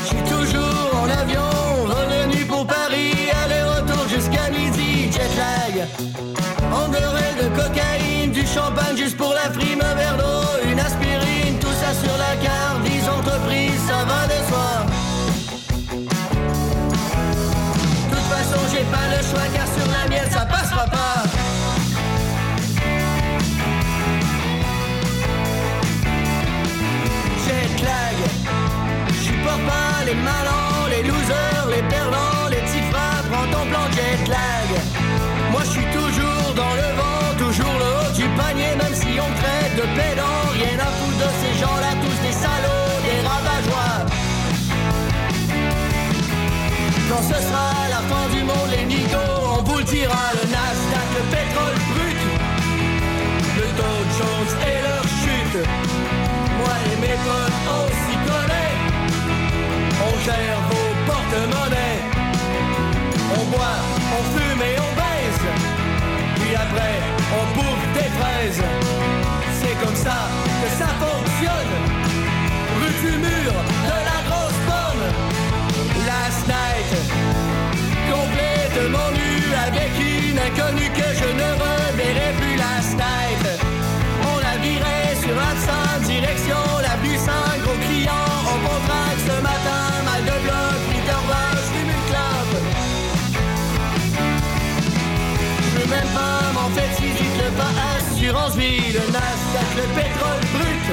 je 0.00 0.06
suis 0.06 0.22
toujours 0.30 0.90
en 1.02 1.08
avion, 1.10 1.40
revenu 1.86 2.44
pour 2.44 2.64
Paris, 2.66 3.30
aller-retour 3.44 4.08
jusqu'à 4.08 4.48
midi. 4.50 5.10
Jet 5.10 5.34
lag, 5.36 5.88
endorel 6.72 7.34
de 7.42 7.48
cocaïne, 7.60 8.30
du 8.30 8.46
champagne 8.46 8.96
juste 8.96 9.16
pour 9.16 9.34
la 9.34 9.50
frime, 9.50 9.80
un 9.82 9.94
verre 9.96 10.16
d'eau, 10.18 10.23
les 30.14 30.22
malins, 30.22 30.88
les 30.90 31.02
losers, 31.02 31.66
les 31.70 31.82
perdants, 31.88 32.48
les 32.50 32.62
petits 32.66 32.86
frères, 32.90 33.24
prends 33.30 33.48
ton 33.54 33.64
plan 33.70 33.86
jet 33.96 34.28
lag. 34.28 34.68
Moi 35.50 35.62
je 35.64 35.70
suis 35.70 35.88
toujours 35.98 36.48
dans 36.54 36.74
le 36.80 36.88
vent, 36.98 37.26
toujours 37.38 37.76
le 37.82 37.88
haut 37.98 38.12
du 38.14 38.26
panier, 38.40 38.72
même 38.82 38.94
si 38.94 39.12
on 39.26 39.30
traite 39.40 39.74
de 39.80 39.86
pédant, 39.98 40.40
rien 40.52 40.78
à 40.78 40.90
foutre 40.96 41.18
de 41.24 41.30
ces 41.40 41.54
gens-là, 41.60 41.90
tous 42.02 42.18
des 42.26 42.36
salauds, 42.44 42.94
des 43.06 43.20
ravageois. 43.28 43.96
Quand 47.08 47.22
ce 47.30 47.38
sera 47.46 47.68
la 47.94 48.02
fin 48.10 48.26
du 48.34 48.42
monde, 48.44 48.70
les 48.76 48.84
nigos, 48.84 49.40
on 49.58 49.62
vous 49.62 49.78
le 49.78 49.84
dira, 49.84 50.24
le 50.38 50.44
Nasdaq, 50.54 51.08
le 51.18 51.24
pétrole 51.34 51.78
brut, 51.90 52.20
le 53.58 53.66
Dow 53.78 53.98
Jones 54.18 54.52
et 54.70 54.78
leur 54.86 55.04
chute. 55.20 55.58
Moi 56.58 56.74
et 56.90 56.96
mes 57.02 57.18
Gère 60.24 60.58
vos 60.70 61.12
porte-monnaies. 61.12 62.00
On 63.38 63.44
boit, 63.50 63.78
on 64.16 64.22
fume 64.38 64.62
et 64.62 64.76
on 64.78 64.92
baise. 64.96 65.44
Puis 66.36 66.54
après, 66.54 66.96
on 67.38 67.44
bouffe 67.54 67.92
des 67.92 68.10
fraises. 68.18 68.62
C'est 69.60 69.84
comme 69.84 69.96
ça 69.96 70.30
que 70.62 70.70
ça 70.78 70.86
fonctionne. 70.86 71.13
Vie, 98.56 98.92
le 98.92 99.00
Nasdaq, 99.12 99.68
le 99.76 99.86
pétrole 99.94 100.44
brut, 100.54 100.86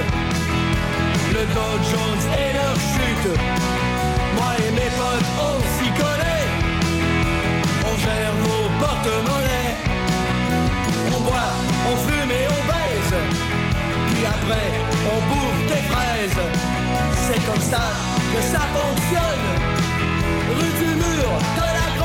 le 1.34 1.44
Dow 1.54 1.74
Jones 1.90 2.24
et 2.38 2.54
leur 2.54 2.76
chute. 2.92 3.40
Moi 4.36 4.52
et 4.66 4.72
mes 4.72 4.92
potes, 4.98 5.32
on 5.48 5.56
s'y 5.74 5.90
connaît, 6.02 6.48
on 7.90 7.96
gère 7.98 8.34
nos 8.46 8.66
porte-monnaies. 8.80 9.76
On 11.16 11.20
boit, 11.22 11.54
on 11.90 11.96
fume 12.08 12.32
et 12.32 12.48
on 12.56 12.62
baise. 12.72 13.16
Puis 14.10 14.26
après, 14.26 14.70
on 15.14 15.20
bouffe 15.30 15.64
des 15.68 15.84
fraises. 15.92 16.44
C'est 17.28 17.46
comme 17.46 17.62
ça 17.62 17.86
que 18.34 18.42
ça 18.54 18.64
fonctionne. 18.76 19.48
Rue 20.58 20.74
du 20.84 20.92
mur, 20.96 21.30
de 21.58 21.68
la 21.80 22.01